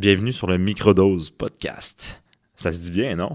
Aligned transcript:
Bienvenue 0.00 0.32
sur 0.32 0.46
le 0.46 0.56
Microdose 0.56 1.28
Podcast. 1.28 2.22
Ça 2.56 2.72
se 2.72 2.78
dit 2.78 2.90
bien, 2.90 3.16
non? 3.16 3.34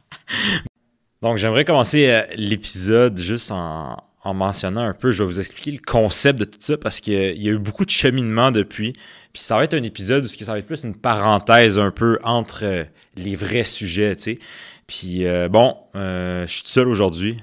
Donc, 1.22 1.36
j'aimerais 1.36 1.64
commencer 1.64 2.08
euh, 2.08 2.22
l'épisode 2.34 3.16
juste 3.16 3.52
en, 3.52 3.96
mentionnant 4.24 4.80
un 4.80 4.94
peu, 4.94 5.12
je 5.12 5.22
vais 5.22 5.28
vous 5.28 5.38
expliquer 5.38 5.70
le 5.70 5.78
concept 5.78 6.40
de 6.40 6.44
tout 6.44 6.58
ça 6.58 6.76
parce 6.76 6.98
qu'il 6.98 7.40
y 7.40 7.48
a 7.48 7.52
eu 7.52 7.58
beaucoup 7.58 7.84
de 7.84 7.90
cheminement 7.90 8.50
depuis. 8.50 8.94
Puis 9.32 9.44
ça 9.44 9.56
va 9.56 9.62
être 9.62 9.74
un 9.74 9.84
épisode 9.84 10.24
où 10.24 10.26
ça 10.26 10.50
va 10.50 10.58
être 10.58 10.66
plus 10.66 10.82
une 10.82 10.96
parenthèse 10.96 11.78
un 11.78 11.92
peu 11.92 12.18
entre 12.24 12.64
euh, 12.64 12.84
les 13.14 13.36
vrais 13.36 13.62
sujets, 13.62 14.16
tu 14.16 14.22
sais. 14.24 14.38
Puis 14.88 15.24
euh, 15.24 15.48
bon, 15.48 15.76
je 15.94 16.46
suis 16.48 16.64
tout 16.64 16.68
seul 16.68 16.88
aujourd'hui. 16.88 17.36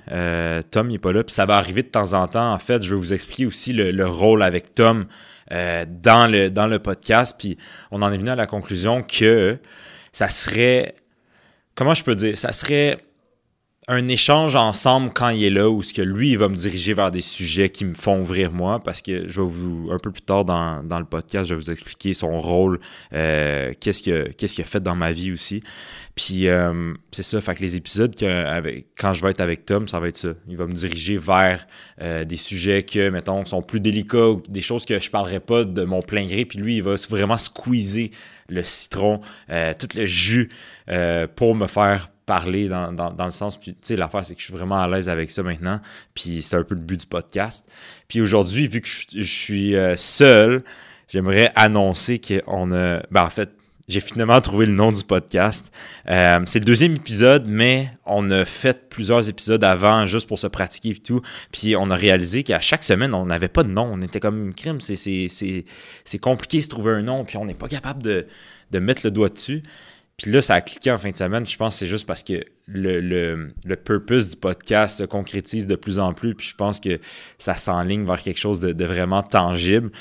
Tom 0.72 0.90
n'est 0.90 1.00
pas 1.00 1.14
là. 1.14 1.24
Puis 1.24 1.34
ça 1.34 1.46
va 1.46 1.56
arriver 1.56 1.82
de 1.82 1.88
temps 1.88 2.12
en 2.12 2.28
temps. 2.28 2.52
En 2.52 2.60
fait, 2.60 2.84
je 2.84 2.94
vais 2.94 3.00
vous 3.00 3.14
expliquer 3.14 3.46
aussi 3.46 3.72
le 3.72 4.06
rôle 4.06 4.44
avec 4.44 4.74
Tom 4.74 5.06
euh, 5.52 5.86
dans, 5.88 6.30
le, 6.30 6.50
dans 6.50 6.68
le 6.68 6.80
podcast. 6.80 7.36
Puis 7.38 7.58
on 7.92 8.02
en 8.02 8.12
est 8.12 8.18
venu 8.18 8.30
à 8.30 8.36
la 8.36 8.48
conclusion 8.48 9.04
que 9.04 9.58
ça 10.12 10.28
serait, 10.28 10.96
comment 11.76 11.94
je 11.94 12.04
peux 12.04 12.16
dire, 12.16 12.38
ça 12.38 12.52
serait 12.52 12.98
un 13.90 14.10
échange 14.10 14.58
ensemble 14.58 15.14
quand 15.14 15.30
il 15.30 15.46
est 15.46 15.50
là, 15.50 15.70
où 15.70 15.82
ce 15.82 15.94
que 15.94 16.02
lui, 16.02 16.32
il 16.32 16.38
va 16.38 16.50
me 16.50 16.56
diriger 16.56 16.94
vers 16.94 17.10
des 17.10 17.22
sujets 17.22 17.70
qui 17.70 17.86
me 17.86 17.94
font 17.94 18.20
ouvrir 18.20 18.52
moi, 18.52 18.84
parce 18.84 19.02
que 19.02 19.30
je 19.30 19.40
vais 19.40 19.48
vous, 19.48 19.90
un 19.92 19.98
peu 19.98 20.12
plus 20.12 20.24
tard 20.24 20.44
dans, 20.44 20.82
le 20.82 21.06
podcast, 21.06 21.48
je 21.50 21.56
vais 21.56 21.62
vous 21.62 21.72
expliquer 21.72 22.14
son 22.14 22.38
rôle, 22.38 22.82
euh, 23.14 23.72
qu'est-ce 23.80 24.04
qu'il 24.04 24.14
a, 24.14 24.26
qu'est-ce 24.26 24.56
qu'il 24.56 24.64
a 24.66 24.68
fait 24.68 24.82
dans 24.82 24.96
ma 24.96 25.14
vie 25.14 25.32
aussi. 25.32 25.64
Puis 26.16 26.50
euh, 26.50 26.94
c'est 27.12 27.24
ça, 27.24 27.40
fait 27.40 27.56
que 27.56 27.62
les 27.62 27.78
épisodes, 27.78 28.14
quand 28.98 29.14
je 29.14 29.22
vais 29.24 29.32
être 29.32 29.42
avec 29.42 29.66
Tom, 29.66 29.88
ça 29.88 30.02
va 30.02 30.10
être 30.10 30.18
ça. 30.18 30.30
Il 30.50 30.58
va 30.58 30.68
me 30.68 30.74
diriger 30.74 31.18
vers 31.18 31.66
euh, 32.02 32.26
des 32.26 32.36
sujets 32.36 32.84
que, 32.84 33.10
mettons, 33.10 33.46
sont 33.46 33.62
plus 33.62 33.80
délicats, 33.80 34.36
des 34.50 34.62
choses 34.62 34.86
que 34.86 35.00
je 35.00 35.10
parlerai 35.10 35.40
pas 35.40 35.64
de 35.64 35.86
mon 35.86 36.02
plein 36.02 36.26
gré, 36.26 36.44
puis 36.44 36.60
lui, 36.60 36.76
il 36.76 36.84
va 36.84 36.96
vraiment 37.10 37.38
squeezer 37.38 38.12
le 38.50 38.64
citron, 38.64 39.22
tout 39.48 39.88
le 39.96 40.06
jus 40.06 40.50
pour 41.36 41.56
me 41.56 41.68
faire 41.68 42.10
parler 42.28 42.68
dans, 42.68 43.26
le 43.26 43.32
sens. 43.32 43.58
Puis, 43.58 43.72
tu 43.72 43.80
sais, 43.82 43.96
l'affaire, 43.96 44.24
c'est 44.24 44.36
que 44.36 44.42
je 44.42 44.46
suis 44.46 44.54
vraiment 44.54 44.80
à 44.80 44.88
l'aise 44.88 45.10
avec 45.10 45.32
ça 45.32 45.42
maintenant. 45.42 45.80
Puis, 46.14 46.44
c'est 46.44 46.58
un 46.58 46.64
peu 46.64 46.76
le 46.76 46.82
but 46.82 47.00
du 47.00 47.08
podcast. 47.08 47.68
Puis, 48.08 48.22
aujourd'hui, 48.22 48.68
vu 48.68 48.82
que 48.82 48.88
je, 48.88 49.22
suis 49.22 49.76
euh, 49.76 49.96
seul, 49.96 50.64
j'aimerais 51.10 51.52
annoncer 51.56 52.20
qu'on 52.20 52.72
a. 52.72 53.02
Ben, 53.10 53.24
en 53.24 53.30
fait, 53.30 53.50
j'ai 53.88 54.02
finalement 54.02 54.42
trouvé 54.42 54.66
le 54.66 54.74
nom 54.74 54.92
du 54.92 55.06
podcast. 55.06 55.72
Euh, 56.10 56.42
c'est 56.46 56.60
le 56.60 56.66
deuxième 56.66 56.96
épisode, 56.96 57.46
mais 57.48 57.90
on 58.06 58.30
a 58.30 58.44
fait 58.44 58.90
plusieurs 58.90 59.30
épisodes 59.30 59.64
avant 59.64 60.06
juste 60.06 60.28
pour 60.28 60.38
se 60.38 60.48
pratiquer 60.48 60.90
et 60.90 60.96
tout. 60.96 61.22
Puis 61.54 61.78
on 61.78 61.90
a 61.90 61.96
réalisé 61.96 62.44
qu'à 62.44 62.60
chaque 62.60 62.84
semaine, 62.84 63.14
on 63.14 63.28
n'avait 63.28 63.48
pas 63.48 63.64
de 63.64 63.70
nom. 63.70 63.90
On 63.90 64.02
était 64.02 64.20
comme 64.20 64.48
une 64.48 64.54
crime. 64.54 64.82
C'est 64.82 66.20
compliqué 66.20 66.58
de 66.58 66.64
se 66.64 66.68
trouver 66.68 66.92
un 66.92 67.04
nom, 67.04 67.24
puis 67.24 67.38
on 67.38 67.46
n'est 67.46 67.54
pas 67.54 67.70
capable 67.70 68.04
de, 68.04 68.28
de 68.72 68.80
mettre 68.80 69.04
le 69.06 69.12
doigt 69.12 69.30
dessus. 69.30 69.64
Puis 70.18 70.32
là, 70.32 70.42
ça 70.42 70.56
a 70.56 70.62
cliqué 70.62 70.92
en 70.92 70.98
fin 70.98 71.12
de 71.12 71.18
semaine. 71.18 71.46
Je 71.46 71.58
pense 71.58 71.76
que 71.76 71.80
c'est 71.80 71.88
juste 71.88 72.08
parce 72.08 72.24
que 72.24 72.44
le, 72.66 73.00
le, 73.00 73.76
purpose 73.76 74.32
du 74.32 74.36
podcast 74.36 74.98
se 74.98 75.04
concrétise 75.04 75.68
de 75.68 75.76
plus 75.76 76.00
en 76.00 76.14
plus. 76.14 76.34
Puis 76.34 76.48
je 76.48 76.56
pense 76.56 76.80
que 76.80 77.00
ça 77.38 77.54
s'enligne 77.54 78.04
vers 78.04 78.20
quelque 78.20 78.40
chose 78.40 78.60
de, 78.60 78.84
vraiment 78.84 79.22
tangible. 79.22 79.92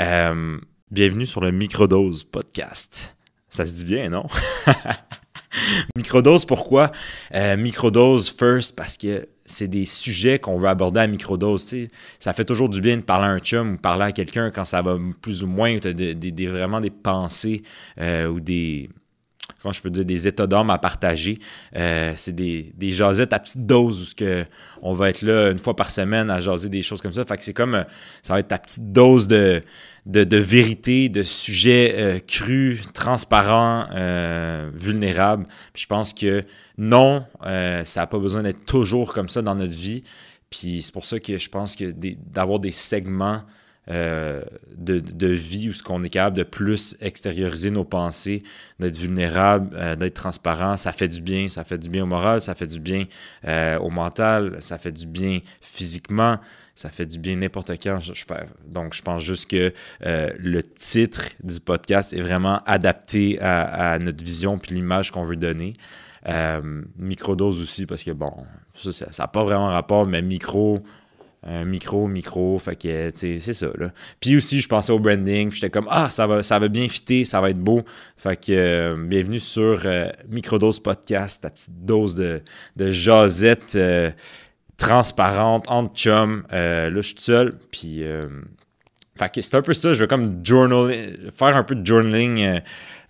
Euh, 0.00 0.58
bienvenue 0.92 1.26
sur 1.26 1.40
le 1.40 1.50
Microdose 1.50 2.22
Podcast. 2.22 3.16
Ça 3.48 3.66
se 3.66 3.74
dit 3.74 3.84
bien, 3.84 4.10
non? 4.10 4.26
microdose, 5.96 6.44
pourquoi? 6.44 6.92
Euh, 7.34 7.56
microdose 7.56 8.30
first, 8.30 8.76
parce 8.76 8.96
que 8.96 9.26
c'est 9.44 9.68
des 9.68 9.86
sujets 9.86 10.38
qu'on 10.38 10.56
veut 10.56 10.68
aborder 10.68 11.00
à 11.00 11.08
microdose. 11.08 11.74
Ça 12.20 12.32
fait 12.32 12.44
toujours 12.44 12.68
du 12.68 12.80
bien 12.80 12.96
de 12.96 13.02
parler 13.02 13.26
à 13.26 13.30
un 13.30 13.40
chum 13.40 13.74
ou 13.74 13.76
parler 13.76 14.04
à 14.04 14.12
quelqu'un 14.12 14.50
quand 14.50 14.64
ça 14.64 14.82
va 14.82 14.96
plus 15.20 15.42
ou 15.42 15.48
moins, 15.48 15.78
des, 15.78 16.46
vraiment 16.46 16.80
des 16.80 16.90
pensées 16.90 17.62
euh, 18.00 18.28
ou 18.28 18.38
des 18.38 18.88
comment 19.60 19.72
je 19.72 19.80
peux 19.80 19.90
dire, 19.90 20.04
des 20.04 20.26
états 20.26 20.46
d'âme 20.46 20.70
à 20.70 20.78
partager. 20.78 21.38
Euh, 21.76 22.12
c'est 22.16 22.34
des, 22.34 22.72
des 22.76 22.90
jasettes 22.90 23.32
à 23.32 23.38
petite 23.38 23.66
dose 23.66 24.12
où 24.12 24.14
que 24.14 24.44
on 24.82 24.92
va 24.92 25.10
être 25.10 25.22
là 25.22 25.50
une 25.50 25.58
fois 25.58 25.74
par 25.74 25.90
semaine 25.90 26.30
à 26.30 26.40
jaser 26.40 26.68
des 26.68 26.82
choses 26.82 27.00
comme 27.00 27.12
ça. 27.12 27.24
Fait 27.24 27.36
que 27.36 27.44
c'est 27.44 27.54
comme, 27.54 27.74
euh, 27.74 27.84
ça 28.22 28.34
va 28.34 28.40
être 28.40 28.48
ta 28.48 28.58
petite 28.58 28.92
dose 28.92 29.28
de, 29.28 29.62
de, 30.06 30.36
vérité, 30.36 31.08
de 31.08 31.22
sujets 31.22 31.94
euh, 31.96 32.18
crus, 32.18 32.82
transparents, 32.92 33.86
vulnérables. 34.74 35.46
Puis 35.72 35.82
je 35.82 35.86
pense 35.86 36.12
que 36.12 36.44
non, 36.76 37.24
ça 37.42 38.00
n'a 38.00 38.06
pas 38.06 38.18
besoin 38.18 38.42
d'être 38.42 38.66
toujours 38.66 39.14
comme 39.14 39.28
ça 39.28 39.42
dans 39.42 39.54
notre 39.54 39.72
vie. 39.72 40.04
Puis 40.50 40.82
c'est 40.82 40.92
pour 40.92 41.04
ça 41.04 41.18
que 41.18 41.38
je 41.38 41.48
pense 41.48 41.74
que 41.74 41.92
d'avoir 42.30 42.60
des 42.60 42.70
segments 42.70 43.42
euh, 43.90 44.40
de, 44.76 45.26
vie 45.26 45.68
où 45.68 45.72
ce 45.74 45.82
qu'on 45.82 46.02
est 46.02 46.08
capable 46.08 46.36
de 46.36 46.42
plus 46.42 46.96
extérioriser 47.00 47.70
nos 47.70 47.84
pensées, 47.84 48.42
d'être 48.80 48.98
vulnérable, 48.98 49.76
euh, 49.76 49.94
d'être 49.94 50.14
transparent, 50.14 50.76
ça 50.76 50.92
fait 50.92 51.08
du 51.08 51.20
bien, 51.20 51.48
ça 51.48 51.64
fait 51.64 51.76
du 51.76 51.90
bien 51.90 52.04
au 52.04 52.06
moral, 52.06 52.40
ça 52.40 52.54
fait 52.54 52.66
du 52.66 52.80
bien 52.80 53.04
euh, 53.46 53.78
au 53.78 53.90
mental, 53.90 54.56
ça 54.60 54.78
fait 54.78 54.92
du 54.92 55.06
bien 55.06 55.40
physiquement, 55.60 56.38
ça 56.74 56.88
fait 56.88 57.04
du 57.04 57.18
bien 57.18 57.36
n'importe 57.36 57.72
quand. 57.82 57.98
Donc, 58.66 58.94
je 58.94 59.02
pense 59.02 59.22
juste 59.22 59.50
que 59.50 59.72
le 60.00 60.62
titre 60.62 61.26
du 61.42 61.60
podcast 61.60 62.12
est 62.14 62.22
vraiment 62.22 62.62
adapté 62.64 63.38
à, 63.40 63.98
notre 63.98 64.24
vision 64.24 64.58
puis 64.58 64.74
l'image 64.74 65.10
qu'on 65.10 65.24
veut 65.24 65.36
donner. 65.36 65.74
microdose 66.96 67.60
aussi, 67.60 67.86
parce 67.86 68.02
que 68.02 68.10
bon, 68.10 68.32
ça 68.74 69.06
n'a 69.18 69.28
pas 69.28 69.44
vraiment 69.44 69.68
rapport, 69.68 70.06
mais 70.06 70.22
micro, 70.22 70.82
un 71.46 71.64
micro, 71.64 72.06
micro, 72.06 72.58
fait 72.58 72.76
que, 72.76 73.12
c'est 73.14 73.40
ça, 73.40 73.68
là. 73.78 73.90
Puis 74.20 74.36
aussi, 74.36 74.60
je 74.60 74.68
pensais 74.68 74.92
au 74.92 74.98
branding, 74.98 75.52
j'étais 75.52 75.70
comme, 75.70 75.86
ah, 75.90 76.08
ça 76.10 76.26
va, 76.26 76.68
bien 76.68 76.88
fitter, 76.88 77.24
ça 77.24 77.40
va 77.40 77.50
être 77.50 77.58
beau. 77.58 77.82
Fait 78.16 78.36
que, 78.36 78.52
euh, 78.52 78.96
bienvenue 78.96 79.40
sur 79.40 79.82
euh, 79.84 80.08
Microdose 80.28 80.80
Podcast, 80.80 81.42
ta 81.42 81.50
petite 81.50 81.84
dose 81.84 82.14
de, 82.14 82.40
de 82.76 82.90
jasette 82.90 83.74
euh, 83.76 84.10
transparente, 84.78 85.66
entre 85.68 85.94
chum. 85.94 86.44
là, 86.50 86.90
je 86.90 87.00
suis 87.00 87.14
seul, 87.18 87.58
puis... 87.70 88.04
fait 89.16 89.32
que 89.32 89.42
c'est 89.42 89.56
un 89.56 89.62
peu 89.62 89.74
ça, 89.74 89.94
je 89.94 90.00
vais 90.00 90.08
comme 90.08 90.44
journal, 90.44 90.90
faire 91.36 91.56
un 91.56 91.62
peu 91.62 91.76
de 91.76 91.86
journaling 91.86 92.60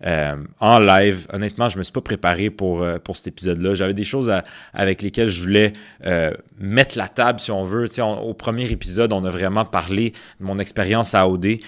euh, 0.06 0.36
en 0.60 0.78
live. 0.78 1.26
Honnêtement, 1.32 1.70
je 1.70 1.78
me 1.78 1.82
suis 1.82 1.92
pas 1.92 2.02
préparé 2.02 2.50
pour, 2.50 2.82
euh, 2.82 2.98
pour 2.98 3.16
cet 3.16 3.28
épisode-là. 3.28 3.74
J'avais 3.74 3.94
des 3.94 4.04
choses 4.04 4.30
avec 4.74 5.00
lesquelles 5.00 5.30
je 5.30 5.40
voulais 5.40 5.72
euh, 6.04 6.30
mettre 6.58 6.98
la 6.98 7.08
table, 7.08 7.40
si 7.40 7.50
on 7.50 7.64
veut. 7.64 7.88
au 8.00 8.34
premier 8.34 8.70
épisode, 8.70 9.14
on 9.14 9.24
a 9.24 9.30
vraiment 9.30 9.64
parlé 9.64 10.12
de 10.40 10.44
mon 10.44 10.58
expérience 10.58 11.14
à 11.14 11.26
OD. 11.26 11.58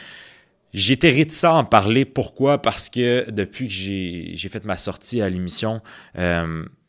J'étais 0.73 1.11
réticent 1.11 1.45
à 1.45 1.55
en 1.55 1.65
parler. 1.65 2.05
Pourquoi? 2.05 2.61
Parce 2.61 2.91
que 2.91 3.31
depuis 3.31 3.67
que 3.67 3.73
j'ai 3.73 4.49
fait 4.49 4.65
ma 4.65 4.77
sortie 4.77 5.23
à 5.23 5.29
l'émission, 5.29 5.81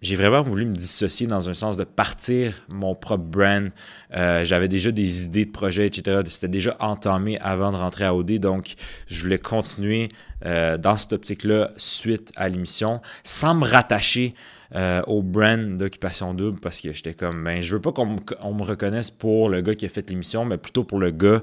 j'ai 0.01 0.15
vraiment 0.15 0.43
voulu 0.43 0.65
me 0.65 0.75
dissocier 0.75 1.25
dans 1.25 1.49
un 1.49 1.53
sens 1.53 1.75
de 1.75 1.83
partir 1.83 2.53
mon 2.69 2.93
propre 2.93 3.23
brand. 3.23 3.69
Euh, 4.15 4.45
j'avais 4.45 4.67
déjà 4.67 4.91
des 4.91 5.25
idées 5.25 5.45
de 5.45 5.51
projets, 5.51 5.88
etc. 5.88 6.21
C'était 6.29 6.47
déjà 6.47 6.75
entamé 6.79 7.39
avant 7.39 7.71
de 7.71 7.77
rentrer 7.77 8.05
à 8.05 8.13
OD, 8.13 8.39
donc 8.39 8.75
je 9.07 9.23
voulais 9.23 9.39
continuer 9.39 10.09
euh, 10.45 10.77
dans 10.77 10.97
cette 10.97 11.13
optique-là 11.13 11.71
suite 11.77 12.31
à 12.35 12.47
l'émission, 12.47 13.01
sans 13.23 13.55
me 13.55 13.65
rattacher 13.65 14.35
euh, 14.75 15.01
au 15.07 15.23
brand 15.23 15.77
d'Occupation 15.77 16.35
Double, 16.35 16.59
parce 16.59 16.79
que 16.81 16.91
j'étais 16.91 17.15
comme, 17.15 17.44
ben, 17.44 17.61
je 17.63 17.73
veux 17.73 17.81
pas 17.81 17.91
qu'on 17.91 18.05
me 18.05 18.63
reconnaisse 18.63 19.09
pour 19.09 19.49
le 19.49 19.61
gars 19.61 19.73
qui 19.73 19.85
a 19.85 19.89
fait 19.89 20.07
l'émission, 20.09 20.45
mais 20.45 20.57
plutôt 20.57 20.83
pour 20.83 20.99
le 20.99 21.09
gars 21.09 21.41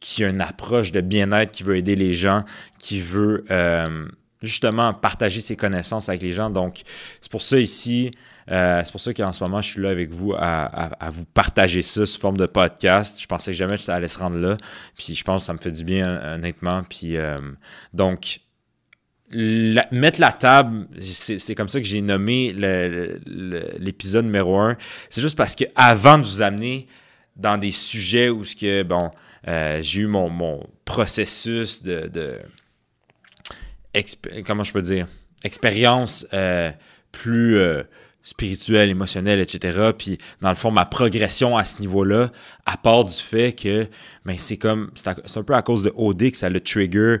qui 0.00 0.24
a 0.24 0.28
une 0.28 0.40
approche 0.40 0.92
de 0.92 1.00
bien-être, 1.00 1.52
qui 1.52 1.62
veut 1.62 1.76
aider 1.76 1.94
les 1.94 2.14
gens, 2.14 2.44
qui 2.78 3.00
veut 3.00 3.44
justement 4.42 4.94
partager 4.94 5.40
ses 5.40 5.56
connaissances 5.56 6.08
avec 6.08 6.22
les 6.22 6.32
gens. 6.32 6.50
Donc, 6.50 6.82
c'est 7.20 7.30
pour 7.30 7.42
ça 7.42 7.58
ici, 7.58 8.10
euh, 8.50 8.80
c'est 8.84 8.92
pour 8.92 9.00
ça 9.00 9.12
qu'en 9.12 9.32
ce 9.32 9.42
moment, 9.42 9.60
je 9.60 9.70
suis 9.70 9.80
là 9.80 9.90
avec 9.90 10.10
vous 10.10 10.34
à, 10.36 11.10
vous 11.10 11.24
partager 11.24 11.82
ça 11.82 12.06
sous 12.06 12.20
forme 12.20 12.36
de 12.36 12.46
podcast. 12.46 13.20
Je 13.20 13.26
pensais 13.26 13.52
que 13.52 13.56
jamais 13.56 13.76
ça 13.76 13.94
allait 13.94 14.08
se 14.08 14.18
rendre 14.18 14.38
là. 14.38 14.56
Puis 14.96 15.14
je 15.14 15.24
pense 15.24 15.42
que 15.42 15.46
ça 15.46 15.52
me 15.52 15.58
fait 15.58 15.70
du 15.70 15.84
bien, 15.84 16.34
honnêtement. 16.34 16.82
Puis 16.88 17.16
euh, 17.16 17.38
donc, 17.92 18.40
mettre 19.30 20.20
la 20.20 20.32
table, 20.32 20.86
c'est 20.98 21.54
comme 21.54 21.68
ça 21.68 21.80
que 21.80 21.86
j'ai 21.86 22.00
nommé 22.00 22.52
l'épisode 23.78 24.24
numéro 24.24 24.58
un. 24.58 24.76
C'est 25.08 25.20
juste 25.20 25.36
parce 25.36 25.54
que 25.54 25.64
avant 25.76 26.18
de 26.18 26.24
vous 26.24 26.42
amener 26.42 26.88
dans 27.36 27.56
des 27.56 27.70
sujets 27.70 28.28
où 28.28 28.44
ce 28.44 28.56
que, 28.56 28.82
bon, 28.82 29.10
euh, 29.48 29.80
j'ai 29.82 30.02
eu 30.02 30.06
mon, 30.06 30.66
processus 30.84 31.82
de 31.82 32.38
comment 34.46 34.64
je 34.64 34.72
peux 34.72 34.82
dire, 34.82 35.06
expérience 35.44 36.26
euh, 36.32 36.70
plus 37.12 37.56
euh, 37.58 37.82
spirituelle, 38.22 38.90
émotionnelle, 38.90 39.40
etc. 39.40 39.92
Puis, 39.96 40.18
dans 40.40 40.50
le 40.50 40.54
fond, 40.54 40.70
ma 40.70 40.84
progression 40.84 41.56
à 41.56 41.64
ce 41.64 41.80
niveau-là, 41.80 42.30
à 42.66 42.76
part 42.76 43.04
du 43.04 43.14
fait 43.14 43.52
que 43.52 43.88
ben, 44.24 44.36
c'est 44.38 44.56
comme, 44.56 44.90
c'est 44.94 45.38
un 45.38 45.42
peu 45.42 45.54
à 45.54 45.62
cause 45.62 45.82
de 45.82 45.92
OD 45.96 46.30
que 46.30 46.36
ça 46.36 46.48
le 46.48 46.60
trigger. 46.60 47.18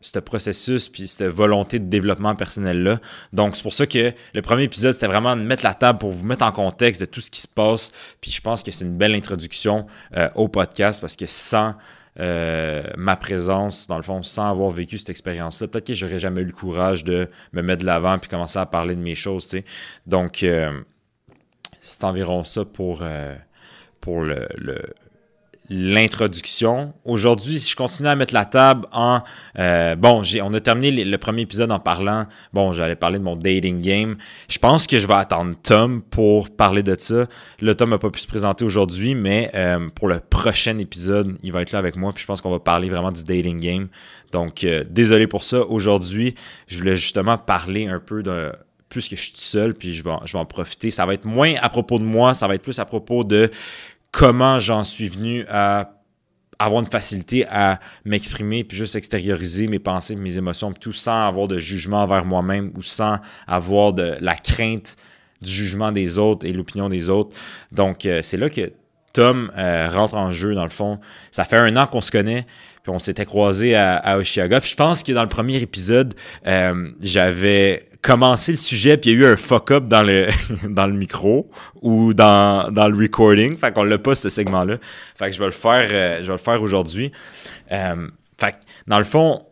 Ce 0.00 0.18
processus 0.18 0.88
puis 0.88 1.06
cette 1.06 1.28
volonté 1.28 1.78
de 1.78 1.84
développement 1.84 2.34
personnel 2.34 2.82
là. 2.82 3.00
Donc 3.32 3.56
c'est 3.56 3.62
pour 3.62 3.74
ça 3.74 3.86
que 3.86 4.12
le 4.34 4.42
premier 4.42 4.64
épisode 4.64 4.92
c'était 4.92 5.06
vraiment 5.06 5.36
de 5.36 5.42
mettre 5.42 5.64
la 5.64 5.74
table 5.74 5.98
pour 5.98 6.10
vous 6.10 6.24
mettre 6.24 6.44
en 6.44 6.52
contexte 6.52 7.00
de 7.00 7.06
tout 7.06 7.20
ce 7.20 7.30
qui 7.30 7.40
se 7.40 7.48
passe. 7.48 7.92
Puis 8.20 8.30
je 8.30 8.40
pense 8.40 8.62
que 8.62 8.70
c'est 8.70 8.84
une 8.84 8.96
belle 8.96 9.14
introduction 9.14 9.86
au 10.34 10.48
podcast 10.48 11.00
parce 11.00 11.16
que 11.16 11.26
sans 11.26 11.74
euh, 12.18 12.82
ma 12.96 13.16
présence, 13.16 13.86
dans 13.86 13.96
le 13.96 14.02
fond, 14.02 14.22
sans 14.22 14.50
avoir 14.50 14.70
vécu 14.70 14.98
cette 14.98 15.10
expérience-là. 15.10 15.68
Peut-être 15.68 15.86
que 15.86 15.94
j'aurais 15.94 16.18
jamais 16.18 16.42
eu 16.42 16.44
le 16.44 16.52
courage 16.52 17.04
de 17.04 17.28
me 17.52 17.62
mettre 17.62 17.82
de 17.82 17.86
l'avant 17.86 18.18
puis 18.18 18.28
commencer 18.28 18.58
à 18.58 18.66
parler 18.66 18.96
de 18.96 19.00
mes 19.00 19.14
choses, 19.14 19.46
tu 19.46 19.58
sais. 19.58 19.64
Donc, 20.06 20.42
euh, 20.42 20.82
c'est 21.78 22.02
environ 22.04 22.42
ça 22.44 22.64
pour, 22.64 23.00
euh, 23.02 23.36
pour 24.00 24.22
le, 24.22 24.48
l'introduction. 25.70 26.92
Aujourd'hui, 27.04 27.60
si 27.60 27.70
je 27.70 27.76
continue 27.76 28.08
à 28.08 28.16
mettre 28.16 28.34
la 28.34 28.44
table 28.44 28.86
en... 28.92 29.20
Euh, 29.56 29.94
bon, 29.94 30.22
on 30.42 30.54
a 30.54 30.60
terminé 30.60 31.04
le, 31.04 31.18
premier 31.18 31.42
épisode 31.42 31.70
en 31.70 31.78
parlant... 31.78 32.26
Bon, 32.52 32.72
j'allais 32.72 32.96
parler 32.96 33.20
de 33.20 33.24
mon 33.24 33.36
dating 33.36 33.80
game. 33.80 34.16
Je 34.48 34.58
pense 34.58 34.88
que 34.88 34.98
je 34.98 35.06
vais 35.06 35.14
attendre 35.14 35.54
Tom 35.62 36.02
pour 36.02 36.50
parler 36.50 36.82
de 36.82 36.96
ça. 36.98 37.26
Là, 37.60 37.74
Tom 37.76 37.90
n'a 37.90 37.98
pas 37.98 38.10
pu 38.10 38.18
se 38.18 38.26
présenter 38.26 38.64
aujourd'hui, 38.64 39.14
mais 39.14 39.48
euh, 39.54 39.88
pour 39.94 40.08
le 40.08 40.18
prochain 40.18 40.76
épisode, 40.78 41.38
il 41.44 41.52
va 41.52 41.62
être 41.62 41.70
là 41.70 41.78
avec 41.78 41.96
moi. 41.96 42.12
Puis 42.12 42.22
je 42.22 42.26
pense 42.26 42.40
qu'on 42.40 42.50
va 42.50 42.58
parler 42.58 42.90
vraiment 42.90 43.12
du 43.12 43.22
dating 43.22 43.60
game. 43.60 43.88
Donc, 44.32 44.64
euh, 44.64 44.84
désolé 44.90 45.28
pour 45.28 45.44
ça. 45.44 45.60
Aujourd'hui, 45.62 46.34
je 46.66 46.78
voulais 46.78 46.96
justement 46.96 47.38
parler 47.38 47.86
un 47.86 48.00
peu 48.00 48.24
de 48.24 48.52
puisque 48.88 49.14
je 49.14 49.22
suis 49.22 49.32
tout 49.32 49.40
seul, 49.40 49.72
puis 49.72 49.94
je 49.94 50.02
vais, 50.02 50.10
je 50.24 50.32
vais 50.32 50.38
en 50.40 50.44
profiter. 50.44 50.90
Ça 50.90 51.06
va 51.06 51.14
être 51.14 51.24
moins 51.24 51.54
à 51.62 51.68
propos 51.68 52.00
de 52.00 52.04
moi, 52.04 52.34
ça 52.34 52.48
va 52.48 52.56
être 52.56 52.62
plus 52.62 52.80
à 52.80 52.84
propos 52.84 53.22
de 53.22 53.48
comment 54.10 54.58
j'en 54.58 54.84
suis 54.84 55.08
venu 55.08 55.44
à 55.48 55.92
avoir 56.58 56.80
une 56.80 56.90
facilité 56.90 57.46
à 57.48 57.80
m'exprimer 58.04 58.64
puis 58.64 58.76
juste 58.76 58.94
extérioriser 58.94 59.66
mes 59.66 59.78
pensées, 59.78 60.14
mes 60.14 60.36
émotions, 60.36 60.72
tout 60.72 60.92
sans 60.92 61.26
avoir 61.26 61.48
de 61.48 61.58
jugement 61.58 62.02
envers 62.02 62.24
moi-même 62.24 62.72
ou 62.76 62.82
sans 62.82 63.18
avoir 63.46 63.92
de 63.92 64.16
la 64.20 64.34
crainte 64.34 64.96
du 65.40 65.50
jugement 65.50 65.90
des 65.90 66.18
autres 66.18 66.46
et 66.46 66.52
l'opinion 66.52 66.88
des 66.90 67.08
autres. 67.08 67.34
Donc, 67.72 68.04
euh, 68.04 68.20
c'est 68.22 68.36
là 68.36 68.50
que 68.50 68.72
Tom 69.12 69.50
euh, 69.56 69.88
rentre 69.88 70.14
en 70.14 70.30
jeu, 70.30 70.54
dans 70.54 70.64
le 70.64 70.70
fond. 70.70 71.00
Ça 71.30 71.44
fait 71.44 71.56
un 71.56 71.76
an 71.76 71.86
qu'on 71.86 72.02
se 72.02 72.10
connaît, 72.10 72.46
puis 72.82 72.92
on 72.92 72.98
s'était 72.98 73.26
croisés 73.26 73.74
à, 73.74 74.16
Oshiaga. 74.18 74.60
Puis 74.60 74.70
je 74.70 74.76
pense 74.76 75.02
que 75.02 75.12
dans 75.12 75.22
le 75.22 75.28
premier 75.28 75.60
épisode, 75.60 76.14
euh, 76.46 76.90
j'avais 77.00 77.86
commencé 78.02 78.52
le 78.52 78.58
sujet, 78.58 78.96
puis 78.96 79.10
il 79.10 79.20
y 79.20 79.22
a 79.22 79.28
eu 79.28 79.32
un 79.32 79.36
fuck-up 79.36 79.84
dans 79.84 80.02
le, 80.02 80.28
dans 80.68 80.86
le 80.86 80.94
micro 80.94 81.50
ou 81.82 82.14
dans, 82.14 82.70
le 82.70 82.96
recording. 82.96 83.56
Fait 83.58 83.72
qu'on 83.72 83.84
l'a 83.84 83.98
pas, 83.98 84.14
ce 84.14 84.28
segment-là. 84.28 84.78
Fait 85.14 85.26
que 85.26 85.32
je 85.32 85.38
vais 85.38 85.46
le 85.46 85.50
faire, 85.50 85.88
euh, 85.90 86.58
aujourd'hui. 86.58 87.12
Euh, 87.70 88.08
fait 88.40 88.52
que, 88.52 88.56
dans 88.86 88.98
le 88.98 89.04
fond, 89.04 89.44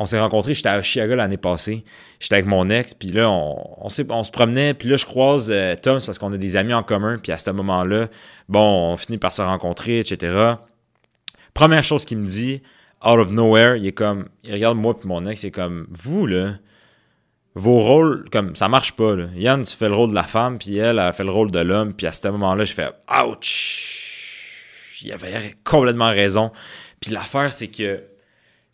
on 0.00 0.06
s'est 0.06 0.20
rencontrés, 0.20 0.54
j'étais 0.54 0.68
à 0.68 0.80
Chicago 0.80 1.16
l'année 1.16 1.36
passée. 1.36 1.82
J'étais 2.20 2.36
avec 2.36 2.46
mon 2.46 2.68
ex, 2.68 2.94
puis 2.94 3.08
là, 3.08 3.28
on, 3.28 3.56
on, 3.82 3.88
se 3.88 4.30
promenait, 4.30 4.74
puis 4.74 4.88
là, 4.88 4.96
je 4.96 5.04
croise 5.04 5.52
Tom, 5.82 5.98
parce 6.04 6.20
qu'on 6.20 6.32
a 6.32 6.36
des 6.36 6.54
amis 6.54 6.72
en 6.72 6.84
commun, 6.84 7.16
puis 7.20 7.32
à 7.32 7.38
ce 7.38 7.50
moment-là, 7.50 8.06
bon, 8.48 8.92
on 8.92 8.96
finit 8.96 9.18
par 9.18 9.34
se 9.34 9.42
rencontrer, 9.42 9.98
etc. 9.98 10.54
Première 11.54 11.84
chose 11.84 12.04
qu'il 12.04 12.18
me 12.18 12.26
dit, 12.26 12.62
out 13.04 13.18
of 13.18 13.32
nowhere, 13.32 13.76
il 13.78 13.86
est 13.86 13.92
comme, 13.92 14.28
regarde 14.48 14.78
moi 14.78 14.98
puis 14.98 15.08
mon 15.08 15.26
ex, 15.26 15.42
il 15.42 15.46
est 15.46 15.50
comme, 15.50 15.86
vous, 15.90 16.26
là, 16.26 16.54
vos 17.54 17.80
rôles, 17.80 18.28
comme 18.30 18.54
ça 18.54 18.68
marche 18.68 18.92
pas. 18.92 19.16
Là. 19.16 19.26
Yann, 19.34 19.62
tu 19.62 19.76
fais 19.76 19.88
le 19.88 19.94
rôle 19.94 20.10
de 20.10 20.14
la 20.14 20.22
femme, 20.22 20.58
puis 20.58 20.76
elle, 20.78 20.98
a 20.98 21.12
fait 21.12 21.24
le 21.24 21.30
rôle 21.30 21.50
de 21.50 21.58
l'homme, 21.58 21.92
puis 21.92 22.06
à 22.06 22.12
ce 22.12 22.28
moment-là, 22.28 22.64
je 22.64 22.72
fais 22.72 22.90
ouch! 23.26 25.00
Il 25.02 25.12
avait 25.12 25.54
complètement 25.64 26.10
raison. 26.10 26.50
Puis 27.00 27.12
l'affaire, 27.12 27.52
c'est 27.52 27.68
que 27.68 28.02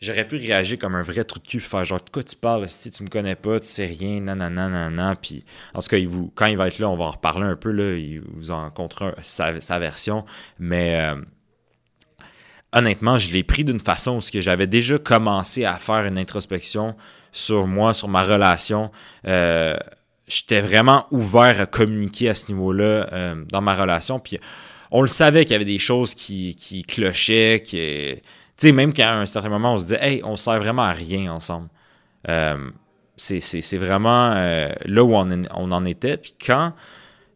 j'aurais 0.00 0.26
pu 0.26 0.36
réagir 0.36 0.78
comme 0.78 0.94
un 0.94 1.02
vrai 1.02 1.24
trou 1.24 1.38
de 1.38 1.46
cul, 1.46 1.60
faire 1.60 1.84
genre, 1.84 2.02
de 2.02 2.10
quoi 2.10 2.22
tu 2.22 2.36
parles, 2.36 2.68
si 2.68 2.90
tu 2.90 3.02
me 3.02 3.08
connais 3.08 3.36
pas, 3.36 3.60
tu 3.60 3.66
sais 3.66 3.84
rien, 3.86 4.20
nanana, 4.20 4.68
nanana. 4.68 5.16
Puis 5.16 5.44
en 5.74 5.80
tout 5.80 5.88
cas, 5.88 5.98
il 5.98 6.08
vous, 6.08 6.32
quand 6.34 6.46
il 6.46 6.56
va 6.56 6.68
être 6.68 6.78
là, 6.78 6.88
on 6.88 6.96
va 6.96 7.04
en 7.04 7.10
reparler 7.10 7.44
un 7.44 7.56
peu, 7.56 7.70
là, 7.70 7.94
il 7.96 8.20
vous 8.20 8.50
en 8.50 8.70
comptera 8.70 9.14
sa, 9.22 9.60
sa 9.60 9.78
version. 9.78 10.24
Mais. 10.58 10.94
Euh, 10.96 11.16
honnêtement, 12.74 13.18
je 13.18 13.32
l'ai 13.32 13.44
pris 13.44 13.64
d'une 13.64 13.80
façon 13.80 14.18
où 14.18 14.40
j'avais 14.40 14.66
déjà 14.66 14.98
commencé 14.98 15.64
à 15.64 15.76
faire 15.76 16.04
une 16.04 16.18
introspection 16.18 16.94
sur 17.32 17.66
moi, 17.66 17.94
sur 17.94 18.08
ma 18.08 18.22
relation. 18.22 18.90
Euh, 19.26 19.76
j'étais 20.26 20.60
vraiment 20.60 21.06
ouvert 21.10 21.60
à 21.60 21.66
communiquer 21.66 22.28
à 22.28 22.34
ce 22.34 22.52
niveau-là 22.52 23.08
euh, 23.12 23.44
dans 23.50 23.60
ma 23.60 23.74
relation. 23.74 24.18
Puis 24.18 24.38
on 24.90 25.00
le 25.00 25.08
savait 25.08 25.44
qu'il 25.44 25.52
y 25.52 25.56
avait 25.56 25.64
des 25.64 25.78
choses 25.78 26.14
qui, 26.14 26.84
clochaient, 26.86 27.62
qui. 27.64 27.76
Tu 28.56 28.68
sais, 28.68 28.72
même 28.72 28.92
qu'à 28.92 29.14
un 29.14 29.26
certain 29.26 29.48
moment, 29.48 29.74
on 29.74 29.78
se 29.78 29.84
disait, 29.84 29.98
hey, 30.00 30.20
on 30.24 30.36
sert 30.36 30.58
vraiment 30.58 30.82
à 30.82 30.92
rien 30.92 31.32
ensemble. 31.32 31.68
Euh, 32.28 32.70
c'est 33.16 33.78
vraiment 33.78 34.34
là 34.84 35.04
où 35.04 35.14
on, 35.14 35.42
on, 35.54 35.72
en 35.72 35.84
était. 35.84 36.16
Puis 36.16 36.34
quand 36.44 36.72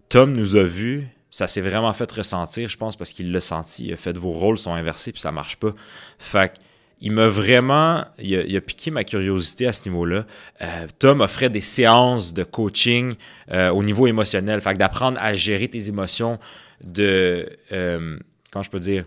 Tom 0.08 0.32
nous 0.32 0.56
a 0.56 0.64
vus, 0.64 1.08
ça 1.38 1.46
s'est 1.46 1.61
vraiment 1.61 1.93
fait 1.93 2.11
ressentir, 2.11 2.69
je 2.69 2.76
pense, 2.76 2.96
parce 2.96 3.12
qu'il 3.12 3.31
l'a 3.31 3.40
senti. 3.40 3.87
Il 3.87 3.93
a 3.93 3.96
fait 3.96 4.19
vos 4.19 4.32
rôles 4.32 4.58
sont 4.58 4.73
inversés, 4.73 5.12
puis 5.12 5.20
ça 5.20 5.31
marche 5.31 5.55
pas. 5.55 5.73
Fait 6.19 6.52
il 7.00 7.12
m'a 7.12 7.29
vraiment, 7.29 8.05
il 8.19 8.56
a, 8.56 8.61
piqué 8.61 8.90
ma 8.90 9.05
curiosité 9.05 9.69
à 9.69 9.73
ce 9.73 9.88
niveau-là. 9.88 10.26
Euh, 10.62 10.88
Tom 10.99 11.20
offrait 11.20 11.49
des 11.49 11.61
séances 11.61 12.35
de 12.35 12.43
coaching 12.43 13.14
euh, 13.52 13.70
au 13.70 13.85
niveau 13.85 14.08
émotionnel. 14.08 14.61
Fait 14.61 14.75
d'apprendre 14.75 15.17
à 15.20 15.32
gérer 15.35 15.69
tes 15.69 15.87
émotions, 15.87 16.40
de, 16.82 17.49
euh, 17.70 18.19
comment 18.50 18.64
je 18.64 18.70
peux 18.70 18.81
dire, 18.81 19.05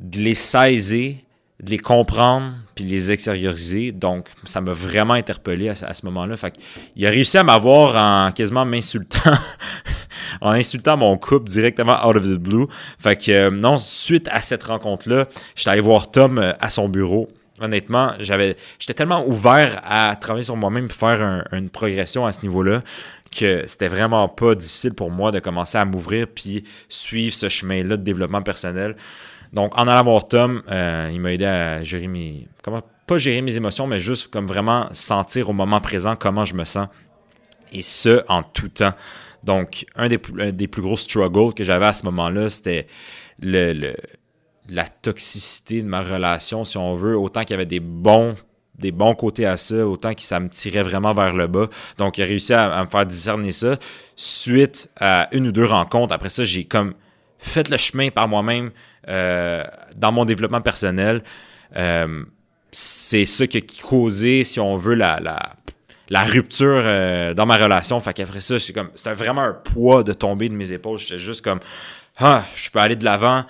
de 0.00 0.20
les 0.20 0.32
saisir, 0.32 1.16
de 1.62 1.70
les 1.70 1.78
comprendre, 1.78 2.52
puis 2.74 2.84
les 2.84 3.12
extérioriser. 3.12 3.92
Donc, 3.92 4.28
ça 4.44 4.60
m'a 4.60 4.72
vraiment 4.72 5.14
interpellé 5.14 5.68
à, 5.68 5.74
ce 5.94 6.06
moment-là. 6.06 6.36
Fait 6.36 6.54
il 6.96 7.06
a 7.06 7.10
réussi 7.10 7.38
à 7.38 7.44
m'avoir 7.44 7.96
en 7.96 8.32
quasiment 8.32 8.64
m'insultant 8.64 9.32
en 10.40 10.50
insultant 10.50 10.96
mon 10.96 11.16
couple 11.16 11.48
directement 11.48 12.04
out 12.06 12.16
of 12.16 12.24
the 12.24 12.38
blue. 12.38 12.66
Fait 12.98 13.16
que 13.16 13.30
euh, 13.30 13.50
non, 13.50 13.76
suite 13.76 14.28
à 14.32 14.40
cette 14.42 14.64
rencontre-là, 14.64 15.28
j'étais 15.54 15.70
allé 15.70 15.80
voir 15.80 16.10
Tom 16.10 16.38
euh, 16.38 16.52
à 16.58 16.70
son 16.70 16.88
bureau. 16.88 17.28
Honnêtement, 17.60 18.14
j'avais, 18.18 18.56
j'étais 18.80 18.94
tellement 18.94 19.24
ouvert 19.28 19.80
à 19.84 20.16
travailler 20.16 20.42
sur 20.42 20.56
moi-même 20.56 20.86
et 20.86 20.92
faire 20.92 21.44
une 21.52 21.70
progression 21.70 22.26
à 22.26 22.32
ce 22.32 22.42
niveau-là 22.42 22.82
que 23.30 23.64
c'était 23.66 23.88
vraiment 23.88 24.28
pas 24.28 24.54
difficile 24.54 24.92
pour 24.94 25.10
moi 25.10 25.30
de 25.30 25.38
commencer 25.38 25.78
à 25.78 25.84
m'ouvrir 25.84 26.26
puis 26.26 26.64
suivre 26.88 27.34
ce 27.34 27.48
chemin-là 27.48 27.96
de 27.96 28.02
développement 28.02 28.42
personnel. 28.42 28.96
Donc, 29.54 29.78
en 29.78 29.86
allant 29.86 30.02
voir 30.02 30.24
Tom, 30.24 30.62
euh, 30.68 31.08
il 31.12 31.20
m'a 31.20 31.32
aidé 31.32 31.44
à 31.44 31.82
gérer 31.82 32.08
mes. 32.08 32.48
Comment, 32.62 32.82
pas 33.06 33.18
gérer 33.18 33.40
mes 33.40 33.56
émotions, 33.56 33.86
mais 33.86 34.00
juste 34.00 34.28
comme 34.28 34.46
vraiment 34.46 34.88
sentir 34.92 35.48
au 35.48 35.52
moment 35.52 35.80
présent 35.80 36.16
comment 36.16 36.44
je 36.44 36.54
me 36.54 36.64
sens. 36.64 36.88
Et 37.72 37.80
ce, 37.80 38.24
en 38.28 38.42
tout 38.42 38.68
temps. 38.68 38.92
Donc, 39.44 39.86
un 39.94 40.08
des, 40.08 40.18
des 40.52 40.66
plus 40.66 40.82
gros 40.82 40.96
struggles 40.96 41.54
que 41.54 41.62
j'avais 41.64 41.86
à 41.86 41.92
ce 41.92 42.04
moment-là, 42.06 42.50
c'était 42.50 42.86
le, 43.40 43.94
la 44.68 44.86
toxicité 44.86 45.82
de 45.82 45.86
ma 45.86 46.02
relation, 46.02 46.64
si 46.64 46.76
on 46.76 46.96
veut. 46.96 47.16
Autant 47.16 47.42
qu'il 47.42 47.50
y 47.50 47.54
avait 47.54 47.66
des 47.66 47.80
bons, 47.80 48.34
des 48.76 48.90
bons 48.90 49.14
côtés 49.14 49.46
à 49.46 49.56
ça, 49.56 49.86
autant 49.86 50.14
que 50.14 50.22
ça 50.22 50.40
me 50.40 50.48
tirait 50.48 50.82
vraiment 50.82 51.14
vers 51.14 51.32
le 51.32 51.46
bas. 51.46 51.68
Donc, 51.98 52.18
il 52.18 52.22
a 52.22 52.24
réussi 52.24 52.54
à, 52.54 52.82
me 52.82 52.88
faire 52.88 53.06
discerner 53.06 53.52
ça. 53.52 53.76
Suite 54.16 54.90
à 54.98 55.28
une 55.32 55.48
ou 55.48 55.52
deux 55.52 55.66
rencontres, 55.66 56.12
après 56.12 56.30
ça, 56.30 56.44
j'ai 56.44 56.64
comme 56.64 56.94
fait 57.44 57.68
le 57.68 57.76
chemin 57.76 58.10
par 58.10 58.26
moi-même 58.26 58.70
euh, 59.08 59.64
dans 59.96 60.12
mon 60.12 60.24
développement 60.24 60.60
personnel. 60.60 61.22
Euh, 61.76 62.24
c'est 62.72 63.26
ça 63.26 63.46
qui 63.46 63.58
a 63.58 63.60
causé, 63.82 64.44
si 64.44 64.58
on 64.58 64.76
veut, 64.76 64.94
la, 64.94 65.56
rupture 66.10 66.82
euh, 66.84 67.34
dans 67.34 67.46
ma 67.46 67.56
relation. 67.56 68.00
Fait 68.00 68.14
qu'après 68.14 68.40
ça, 68.40 68.58
c'est 68.58 68.72
comme 68.72 68.90
c'était 68.94 69.14
vraiment 69.14 69.42
un 69.42 69.52
poids 69.52 70.02
de 70.02 70.12
tomber 70.12 70.48
de 70.48 70.54
mes 70.54 70.72
épaules. 70.72 70.98
J'étais 70.98 71.18
juste 71.18 71.42
comme 71.42 71.60
ah, 72.18 72.44
je 72.56 72.70
peux 72.70 72.78
aller 72.78 72.96
de 72.96 73.04
l'avant. 73.04 73.44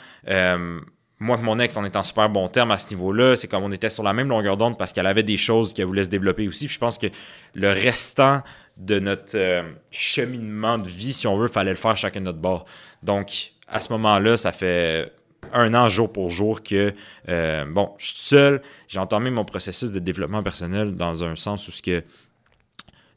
Moi 1.20 1.38
et 1.38 1.42
mon 1.42 1.58
ex, 1.58 1.76
on 1.76 1.84
est 1.84 1.96
en 1.96 2.02
super 2.02 2.28
bon 2.28 2.48
terme 2.48 2.72
à 2.72 2.76
ce 2.76 2.88
niveau-là. 2.90 3.36
C'est 3.36 3.48
comme 3.48 3.62
on 3.62 3.72
était 3.72 3.88
sur 3.88 4.02
la 4.02 4.12
même 4.12 4.28
longueur 4.28 4.56
d'onde 4.56 4.76
parce 4.76 4.92
qu'elle 4.92 5.06
avait 5.06 5.22
des 5.22 5.36
choses 5.36 5.72
qu'elle 5.72 5.86
voulait 5.86 6.04
se 6.04 6.10
développer 6.10 6.48
aussi. 6.48 6.68
je 6.68 6.78
pense 6.78 6.98
que 6.98 7.06
le 7.54 7.70
restant 7.70 8.42
de 8.76 8.98
notre 8.98 9.64
cheminement 9.90 10.78
de 10.78 10.88
vie, 10.88 11.12
si 11.12 11.26
on 11.26 11.36
veut, 11.38 11.48
fallait 11.48 11.70
le 11.70 11.76
faire 11.76 11.96
chacun 11.96 12.20
de 12.20 12.26
notre 12.26 12.40
bord. 12.40 12.64
Donc, 13.02 13.52
à 13.68 13.80
ce 13.80 13.92
moment-là, 13.92 14.36
ça 14.36 14.52
fait 14.52 15.12
un 15.52 15.74
an 15.74 15.88
jour 15.88 16.12
pour 16.12 16.30
jour 16.30 16.62
que, 16.62 16.92
bon, 17.26 17.92
je 17.98 18.06
suis 18.06 18.18
seul, 18.18 18.62
j'ai 18.88 18.98
entamé 18.98 19.30
mon 19.30 19.44
processus 19.44 19.92
de 19.92 19.98
développement 19.98 20.42
personnel 20.42 20.96
dans 20.96 21.24
un 21.24 21.36
sens 21.36 21.68
où 21.68 21.72
ce 21.72 21.82
que 21.82 22.02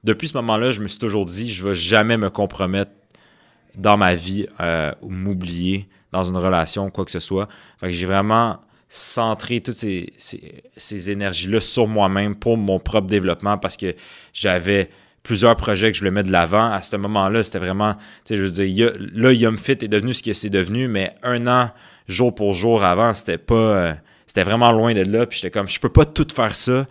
depuis 0.04 0.28
ce 0.28 0.38
moment-là, 0.38 0.72
je 0.72 0.82
me 0.82 0.88
suis 0.88 1.00
toujours 1.00 1.26
dit, 1.26 1.52
je 1.52 1.64
ne 1.64 1.70
vais 1.70 1.76
jamais 1.76 2.18
me 2.18 2.30
compromettre 2.30 2.92
dans 3.76 3.98
ma 3.98 4.16
vie 4.16 4.48
euh, 4.60 4.92
ou 5.02 5.10
m'oublier 5.10 5.90
dans 6.12 6.24
une 6.24 6.38
relation, 6.38 6.90
quoi 6.90 7.06
que 7.06 7.12
ce 7.12 7.20
soit. 7.20 7.48
Fait 7.80 7.88
que 7.88 7.92
j'ai 7.92 8.06
vraiment 8.06 8.60
centré 8.90 9.60
toutes 9.60 9.76
ces, 9.76 11.12
énergies-là 11.12 11.60
sur 11.60 11.88
moi-même 11.88 12.36
pour 12.36 12.58
mon 12.58 12.80
propre 12.80 13.08
développement 13.08 13.58
parce 13.58 13.76
que 13.76 13.96
j'avais 14.34 14.90
plusieurs 15.28 15.58
projets 15.58 15.92
que 15.92 15.98
je 15.98 16.02
voulais 16.02 16.12
mettre 16.12 16.30
de 16.30 16.34
l'avant. 16.34 16.72
À 16.72 16.82
ce 16.82 16.96
moment-là, 16.96 17.44
c'était 17.44 17.60
vraiment, 17.60 17.94
tu 17.94 18.02
sais, 18.26 18.38
je 18.38 18.44
veux 18.44 18.52
dire, 18.52 18.94
là, 19.14 19.34
Yum 19.34 19.58
Fit 19.58 19.74
est 19.74 19.90
devenu 19.90 20.14
ce 20.14 20.24
que 20.24 20.32
c'est 20.32 20.50
devenu, 20.50 20.88
mais 20.88 21.16
un 21.22 21.46
an, 21.48 21.70
jour 22.08 22.34
pour 22.34 22.54
jour 22.54 22.86
avant, 22.86 23.14
c'était 23.14 23.38
pas, 23.38 23.56
euh, 23.56 23.94
c'était 24.26 24.44
vraiment 24.44 24.72
loin 24.72 24.94
de 24.94 25.02
là. 25.02 25.26
Puis 25.26 25.40
j'étais 25.40 25.52
comme, 25.52 25.68
je 25.68 25.82
peux 25.82 25.90
pas 25.90 26.06
tout 26.06 26.28
faire 26.34 26.56
ça 26.56 26.88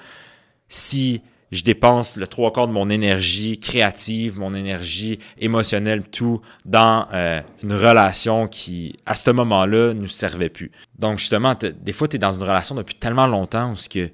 si 0.68 1.22
je 1.50 1.62
dépense 1.62 2.16
le 2.16 2.26
trois 2.26 2.52
quarts 2.52 2.68
de 2.68 2.74
mon 2.74 2.90
énergie 2.90 3.58
créative, 3.58 4.38
mon 4.38 4.54
énergie 4.54 5.18
émotionnelle, 5.38 6.02
tout 6.02 6.42
dans 6.66 7.06
euh, 7.14 7.40
une 7.62 7.72
relation 7.72 8.48
qui, 8.48 8.98
à 9.06 9.14
ce 9.14 9.30
moment-là, 9.30 9.94
nous 9.94 10.08
servait 10.08 10.50
plus. 10.50 10.70
Donc, 10.98 11.18
justement, 11.18 11.54
des 11.58 11.92
fois, 11.94 12.06
tu 12.06 12.18
dans 12.18 12.32
une 12.32 12.42
relation 12.42 12.74
depuis 12.74 12.96
tellement 12.96 13.26
longtemps 13.26 13.72
où 13.72 13.76
ce 13.76 13.88
que, 13.88 14.10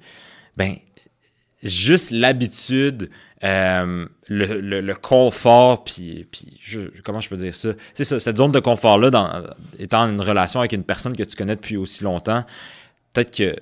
ben, 0.55 0.75
juste 1.63 2.11
l'habitude, 2.11 3.09
euh, 3.43 4.05
le, 4.27 4.93
confort, 4.93 5.83
puis, 5.83 6.27
puis 6.29 6.59
comment 7.03 7.21
je 7.21 7.29
peux 7.29 7.37
dire 7.37 7.55
ça? 7.55 7.69
C'est 7.93 8.03
cette 8.19 8.37
zone 8.37 8.51
de 8.51 8.59
confort-là, 8.59 9.09
dans, 9.09 9.43
étant 9.79 10.03
une 10.09 10.21
relation 10.21 10.59
avec 10.59 10.73
une 10.73 10.83
personne 10.83 11.15
que 11.15 11.23
tu 11.23 11.35
connais 11.35 11.55
depuis 11.55 11.77
aussi 11.77 12.03
longtemps, 12.03 12.43
peut-être 13.13 13.35
que 13.35 13.55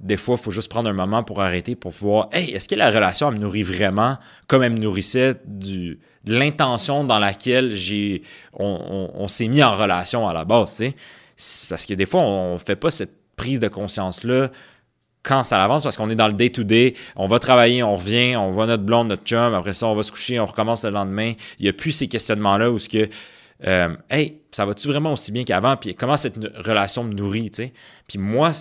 des 0.00 0.16
fois, 0.16 0.36
il 0.38 0.42
faut 0.42 0.50
juste 0.50 0.70
prendre 0.70 0.88
un 0.88 0.92
moment 0.92 1.24
pour 1.24 1.40
arrêter, 1.40 1.74
pour 1.74 1.90
voir, 1.90 2.28
hey, 2.32 2.50
est-ce 2.50 2.68
que 2.68 2.76
la 2.76 2.90
relation, 2.90 3.32
me 3.32 3.38
nourrit 3.38 3.64
vraiment 3.64 4.16
comme 4.46 4.62
elle 4.62 4.72
me 4.72 4.78
nourrissait 4.78 5.34
de 5.44 5.98
l'intention 6.26 7.04
dans 7.04 7.18
laquelle 7.18 7.72
j'ai, 7.72 8.22
on, 8.52 9.26
s'est 9.28 9.48
mis 9.48 9.62
en 9.62 9.74
relation 9.74 10.28
à 10.28 10.32
la 10.32 10.44
base, 10.44 10.76
tu 10.76 10.94
sais? 11.36 11.68
Parce 11.68 11.86
que 11.86 11.94
des 11.94 12.06
fois, 12.06 12.20
on 12.20 12.54
ne 12.54 12.58
fait 12.58 12.76
pas 12.76 12.90
cette 12.90 13.14
prise 13.36 13.60
de 13.60 13.68
conscience-là 13.68 14.50
quand 15.22 15.42
ça 15.42 15.62
avance 15.62 15.82
parce 15.82 15.96
qu'on 15.96 16.08
est 16.10 16.14
dans 16.14 16.28
le 16.28 16.32
day-to-day, 16.32 16.94
on 17.16 17.26
va 17.28 17.38
travailler, 17.38 17.82
on 17.82 17.96
revient, 17.96 18.36
on 18.36 18.52
voit 18.52 18.66
notre 18.66 18.82
blonde, 18.82 19.08
notre 19.08 19.24
chum, 19.24 19.54
après 19.54 19.72
ça, 19.74 19.86
on 19.86 19.94
va 19.94 20.02
se 20.02 20.12
coucher, 20.12 20.40
on 20.40 20.46
recommence 20.46 20.84
le 20.84 20.90
lendemain. 20.90 21.34
Il 21.58 21.64
n'y 21.64 21.68
a 21.68 21.72
plus 21.72 21.92
ces 21.92 22.08
questionnements-là 22.08 22.70
où 22.70 22.78
ce 22.78 22.88
que, 22.88 23.08
euh, 23.66 23.96
hey, 24.10 24.40
ça 24.52 24.64
va-tu 24.64 24.88
vraiment 24.88 25.12
aussi 25.12 25.32
bien 25.32 25.44
qu'avant? 25.44 25.76
Puis 25.76 25.94
comment 25.94 26.16
cette 26.16 26.36
relation 26.36 27.04
me 27.04 27.12
nourrit, 27.12 27.50
tu 27.50 27.64
sais? 27.64 27.72
Puis 28.06 28.18
moi, 28.18 28.52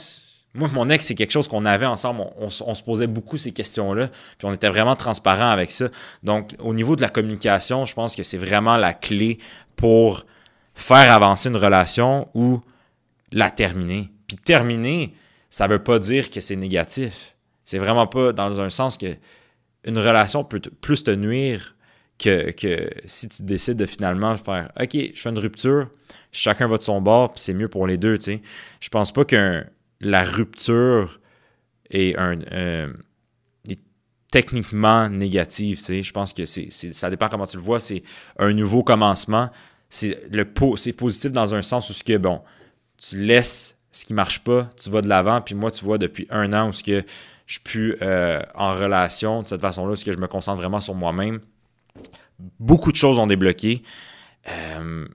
moi, 0.57 0.69
mon 0.73 0.89
ex, 0.89 1.05
c'est 1.05 1.13
quelque 1.13 1.31
chose 1.31 1.47
qu'on 1.47 1.65
avait 1.65 1.85
ensemble. 1.85 2.23
On, 2.39 2.49
se 2.49 2.83
posait 2.83 3.05
beaucoup 3.05 3.37
ces 3.37 3.51
questions-là. 3.51 4.07
Puis 4.07 4.47
on 4.47 4.53
était 4.53 4.69
vraiment 4.69 4.95
transparent 4.95 5.49
avec 5.49 5.69
ça. 5.69 5.89
Donc, 6.23 6.55
au 6.59 6.73
niveau 6.73 6.95
de 6.95 7.01
la 7.01 7.09
communication, 7.09 7.85
je 7.85 7.93
pense 7.93 8.15
que 8.15 8.23
c'est 8.23 8.39
vraiment 8.39 8.75
la 8.75 8.93
clé 8.93 9.37
pour 9.75 10.25
faire 10.73 11.13
avancer 11.13 11.49
une 11.49 11.57
relation 11.57 12.27
ou 12.33 12.61
la 13.31 13.51
terminer. 13.51 14.09
Puis 14.25 14.37
terminer, 14.37 15.13
ça 15.50 15.68
ne 15.68 15.74
veut 15.74 15.84
pas 15.84 16.00
dire 16.00 16.30
que 16.30 16.42
c'est 16.42 16.56
négatif. 16.56 17.36
C'est 17.66 17.80
vraiment 17.80 18.08
pas 18.08 18.34
dans 18.34 18.60
un 18.62 18.70
sens 18.70 18.98
que 18.98 19.16
une 19.84 19.98
relation 19.98 20.44
peut 20.44 20.60
plus 20.60 21.04
te 21.04 21.12
nuire 21.12 21.75
que, 22.20 22.51
que, 22.51 22.89
si 23.06 23.30
tu 23.30 23.44
décides 23.44 23.77
de 23.77 23.86
finalement 23.86 24.36
faire 24.38 24.72
OK, 24.80 24.94
je 24.94 25.22
fais 25.22 25.30
une 25.30 25.39
rupture, 25.39 25.89
chacun 26.32 26.68
va 26.68 26.77
de 26.77 26.84
son 26.84 27.00
bord, 27.00 27.34
puis 27.34 27.42
c'est 27.42 27.54
mieux 27.54 27.70
pour 27.70 27.88
les 27.88 27.98
deux. 27.98 28.20
sais. 28.20 28.42
Je 28.80 28.89
pense 28.89 29.12
pas 29.12 29.24
qu'un 29.24 29.66
la 30.01 30.24
rupture 30.24 31.20
est, 31.89 32.18
un, 32.18 32.39
euh, 32.51 32.92
techniquement 34.32 35.10
négative. 35.10 35.82
Je 35.88 36.12
pense 36.12 36.34
que 36.34 36.46
c'est, 36.46 36.72
ça 36.72 37.10
dépend 37.10 37.30
comment 37.30 37.48
tu 37.48 37.58
le 37.58 37.63
vois. 37.63 37.80
C'est 37.80 38.04
un 38.38 38.54
nouveau 38.54 38.84
commencement. 38.84 39.50
C'est, 39.89 40.30
le, 40.32 40.46
c'est 40.75 40.94
positif 40.94 41.32
dans 41.32 41.56
un 41.56 41.62
sens 41.62 41.89
où 41.89 41.94
ce 41.94 42.04
que, 42.04 42.18
bon, 42.18 42.42
tu 42.98 43.24
laisses 43.24 43.76
ce 43.91 44.06
qui 44.06 44.13
marche 44.13 44.44
pas, 44.44 44.70
tu 44.82 44.89
vas 44.89 45.01
de 45.01 45.08
l'avant. 45.08 45.41
Puis 45.41 45.56
moi, 45.56 45.72
tu 45.72 45.84
vois, 45.84 45.98
depuis 45.98 46.27
un 46.29 46.53
an 46.53 46.70
où 46.70 46.72
ce 46.72 46.84
que 46.84 47.03
je 47.46 47.53
suis 47.53 47.62
plus 47.62 47.96
euh, 48.01 48.41
en 48.56 48.74
relation 48.74 49.41
de 49.41 49.48
cette 49.48 49.62
façon-là, 49.62 49.96
ce 49.96 50.06
que 50.06 50.12
je 50.12 50.17
me 50.17 50.27
concentre 50.27 50.60
vraiment 50.60 50.82
sur 50.82 50.96
moi-même. 50.96 51.39
Beaucoup 52.60 52.91
de 52.91 52.98
choses 52.98 53.17
ont 53.17 53.27
débloqué. 53.27 53.82
Euh, 54.50 55.06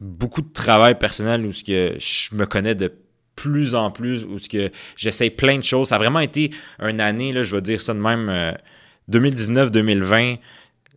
beaucoup 0.00 0.42
de 0.42 0.52
travail 0.52 0.98
personnel 0.98 1.44
où 1.46 1.52
ce 1.52 1.64
que 1.64 1.96
je 1.98 2.34
me 2.34 2.46
connais 2.46 2.74
de 2.74 2.92
plus 3.34 3.74
en 3.74 3.90
plus, 3.90 4.24
où 4.24 4.38
ce 4.38 4.48
que 4.48 4.70
j'essaye 4.96 5.30
plein 5.30 5.58
de 5.58 5.64
choses. 5.64 5.88
Ça 5.88 5.96
a 5.96 5.98
vraiment 5.98 6.20
été 6.20 6.50
une 6.80 7.00
année, 7.00 7.32
là, 7.32 7.42
je 7.42 7.54
vais 7.54 7.62
dire 7.62 7.80
ça 7.80 7.94
de 7.94 8.00
même, 8.00 8.56
2019-2020, 9.10 10.32
euh, 10.32 10.36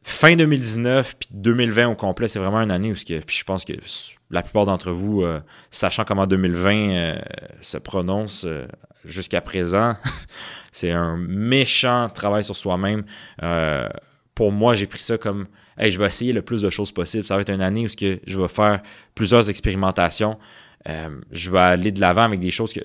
fin 0.03 0.35
2019, 0.35 1.15
puis 1.19 1.29
2020 1.31 1.89
au 1.89 1.95
complet, 1.95 2.27
c'est 2.27 2.39
vraiment 2.39 2.61
une 2.61 2.71
année 2.71 2.91
où 2.91 2.95
ce 2.95 3.05
que, 3.05 3.19
puis 3.19 3.37
je 3.37 3.43
pense 3.43 3.63
que 3.63 3.73
la 4.31 4.41
plupart 4.43 4.65
d'entre 4.65 4.91
vous, 4.91 5.23
euh, 5.23 5.39
sachant 5.69 6.03
comment 6.03 6.27
2020 6.27 6.73
euh, 6.73 7.21
se 7.61 7.77
prononce 7.77 8.47
jusqu'à 9.05 9.41
présent, 9.41 9.95
c'est 10.71 10.91
un 10.91 11.17
méchant 11.17 12.09
travail 12.09 12.43
sur 12.43 12.55
soi-même. 12.55 13.03
pour 14.33 14.51
moi, 14.51 14.75
j'ai 14.75 14.87
pris 14.87 14.99
ça 14.99 15.17
comme, 15.17 15.47
hey, 15.77 15.91
je 15.91 15.99
vais 15.99 16.05
essayer 16.05 16.33
le 16.33 16.41
plus 16.41 16.61
de 16.61 16.69
choses 16.69 16.91
possible. 16.91 17.25
Ça 17.25 17.35
va 17.35 17.41
être 17.41 17.51
une 17.51 17.61
année 17.61 17.85
où 17.85 17.89
je 17.89 18.39
vais 18.39 18.47
faire 18.47 18.81
plusieurs 19.13 19.49
expérimentations. 19.49 20.37
Euh, 20.89 21.21
je 21.31 21.51
vais 21.51 21.59
aller 21.59 21.91
de 21.91 21.99
l'avant 21.99 22.23
avec 22.23 22.39
des 22.39 22.51
choses 22.51 22.73
que, 22.73 22.81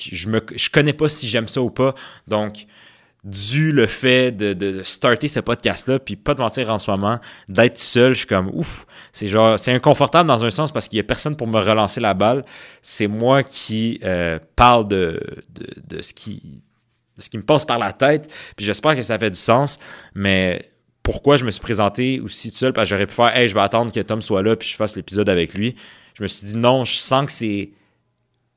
je 0.00 0.28
ne 0.28 0.38
connais 0.72 0.92
pas 0.92 1.08
si 1.08 1.28
j'aime 1.28 1.48
ça 1.48 1.60
ou 1.60 1.70
pas. 1.70 1.94
Donc, 2.26 2.66
dû 3.24 3.72
le 3.72 3.86
fait 3.86 4.30
de, 4.30 4.82
starter 4.84 5.28
ce 5.28 5.40
podcast-là, 5.40 5.98
puis 5.98 6.16
pas 6.16 6.34
de 6.34 6.40
mentir 6.40 6.70
en 6.70 6.78
ce 6.78 6.90
moment, 6.90 7.18
d'être 7.48 7.78
seul, 7.78 8.14
je 8.14 8.18
suis 8.18 8.26
comme 8.26 8.50
ouf. 8.52 8.86
C'est 9.12 9.28
genre, 9.28 9.58
c'est 9.58 9.72
inconfortable 9.72 10.28
dans 10.28 10.44
un 10.44 10.50
sens 10.50 10.72
parce 10.72 10.88
qu'il 10.88 10.96
n'y 10.96 11.00
a 11.00 11.04
personne 11.04 11.36
pour 11.36 11.46
me 11.46 11.58
relancer 11.58 12.00
la 12.00 12.14
balle. 12.14 12.44
C'est 12.80 13.08
moi 13.08 13.42
qui 13.42 14.00
euh, 14.04 14.38
parle 14.56 14.88
de, 14.88 15.20
de, 15.50 16.00
ce 16.00 16.14
qui, 16.14 16.62
ce 17.18 17.28
qui 17.28 17.38
me 17.38 17.42
passe 17.42 17.64
par 17.64 17.78
la 17.78 17.92
tête. 17.92 18.30
Puis 18.56 18.64
j'espère 18.64 18.94
que 18.94 19.02
ça 19.02 19.18
fait 19.18 19.30
du 19.30 19.38
sens. 19.38 19.78
Mais 20.14 20.64
pourquoi 21.02 21.36
je 21.36 21.44
me 21.44 21.50
suis 21.50 21.60
présenté 21.60 22.20
aussi 22.20 22.50
seul? 22.50 22.72
Parce 22.72 22.88
que 22.88 22.94
j'aurais 22.94 23.06
pu 23.06 23.14
faire, 23.14 23.36
hey, 23.36 23.48
je 23.48 23.54
vais 23.54 23.60
attendre 23.60 23.92
que 23.92 24.00
Tom 24.00 24.22
soit 24.22 24.42
là, 24.42 24.56
puis 24.56 24.68
je 24.68 24.76
fasse 24.76 24.96
l'épisode 24.96 25.28
avec 25.28 25.54
lui 25.54 25.74
je 26.18 26.24
me 26.24 26.28
suis 26.28 26.48
dit 26.48 26.56
non, 26.56 26.84
je 26.84 26.96
sens 26.96 27.26
que 27.26 27.32
c'est 27.32 27.70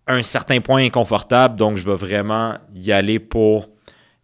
un 0.08 0.24
certain 0.24 0.62
point 0.62 0.84
inconfortable, 0.84 1.56
donc 1.58 1.78
je 1.78 1.86
vais 1.86 1.96
vraiment 1.96 2.58
y 2.74 2.92
aller 2.92 3.20
pour 3.20 3.70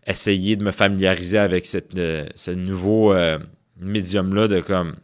essayer 0.08 0.56
de 0.56 0.64
me 0.64 0.72
familiariser 0.72 1.38
avec 1.38 1.66
cette, 1.66 1.96
euh, 1.98 2.26
ce 2.34 2.52
nouveau 2.52 3.14
euh, 3.14 3.38
médium-là 3.80 4.48
de 4.48 4.62
comme 4.62 4.96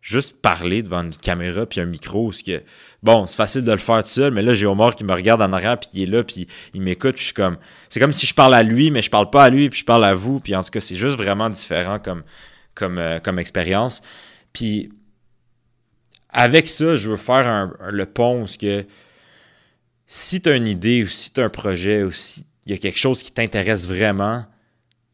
juste 0.00 0.42
parler 0.42 0.82
devant 0.82 1.04
une 1.04 1.16
caméra 1.16 1.64
puis 1.64 1.80
un 1.80 1.86
micro. 1.86 2.32
Ce 2.32 2.42
que, 2.42 2.62
bon, 3.04 3.28
c'est 3.28 3.36
facile 3.36 3.64
de 3.64 3.70
le 3.70 3.78
faire 3.78 4.02
tout 4.02 4.08
seul, 4.08 4.32
mais 4.32 4.42
là, 4.42 4.52
j'ai 4.52 4.66
Omar 4.66 4.96
qui 4.96 5.04
me 5.04 5.12
regarde 5.12 5.40
en 5.40 5.52
arrière 5.52 5.78
puis 5.78 5.88
il 5.94 6.02
est 6.02 6.06
là 6.06 6.24
puis 6.24 6.48
il 6.74 6.82
m'écoute 6.82 7.14
puis 7.14 7.20
je 7.20 7.26
suis 7.26 7.34
comme... 7.34 7.56
C'est 7.88 8.00
comme 8.00 8.12
si 8.12 8.26
je 8.26 8.34
parle 8.34 8.54
à 8.54 8.64
lui, 8.64 8.90
mais 8.90 9.00
je 9.00 9.10
parle 9.10 9.30
pas 9.30 9.44
à 9.44 9.50
lui 9.50 9.70
puis 9.70 9.80
je 9.80 9.84
parle 9.84 10.04
à 10.04 10.14
vous. 10.14 10.40
Puis 10.40 10.56
en 10.56 10.64
tout 10.64 10.70
cas, 10.70 10.80
c'est 10.80 10.96
juste 10.96 11.16
vraiment 11.16 11.48
différent 11.48 12.00
comme, 12.00 12.24
comme, 12.74 12.98
euh, 12.98 13.20
comme 13.20 13.38
expérience. 13.38 14.02
Puis 14.52 14.90
avec 16.28 16.66
ça, 16.66 16.96
je 16.96 17.10
veux 17.10 17.16
faire 17.16 17.70
le 17.88 18.06
pont 18.06 18.42
où 18.42 18.46
que 18.60 18.84
si 20.06 20.42
tu 20.42 20.48
as 20.48 20.56
une 20.56 20.66
idée 20.66 21.04
ou 21.04 21.06
si 21.06 21.32
tu 21.32 21.40
as 21.40 21.44
un 21.44 21.48
projet 21.50 22.02
ou 22.02 22.10
si 22.10 22.44
il 22.66 22.72
y 22.72 22.74
a 22.74 22.78
quelque 22.78 22.98
chose 22.98 23.22
qui 23.22 23.32
t'intéresse 23.32 23.88
vraiment, 23.88 24.44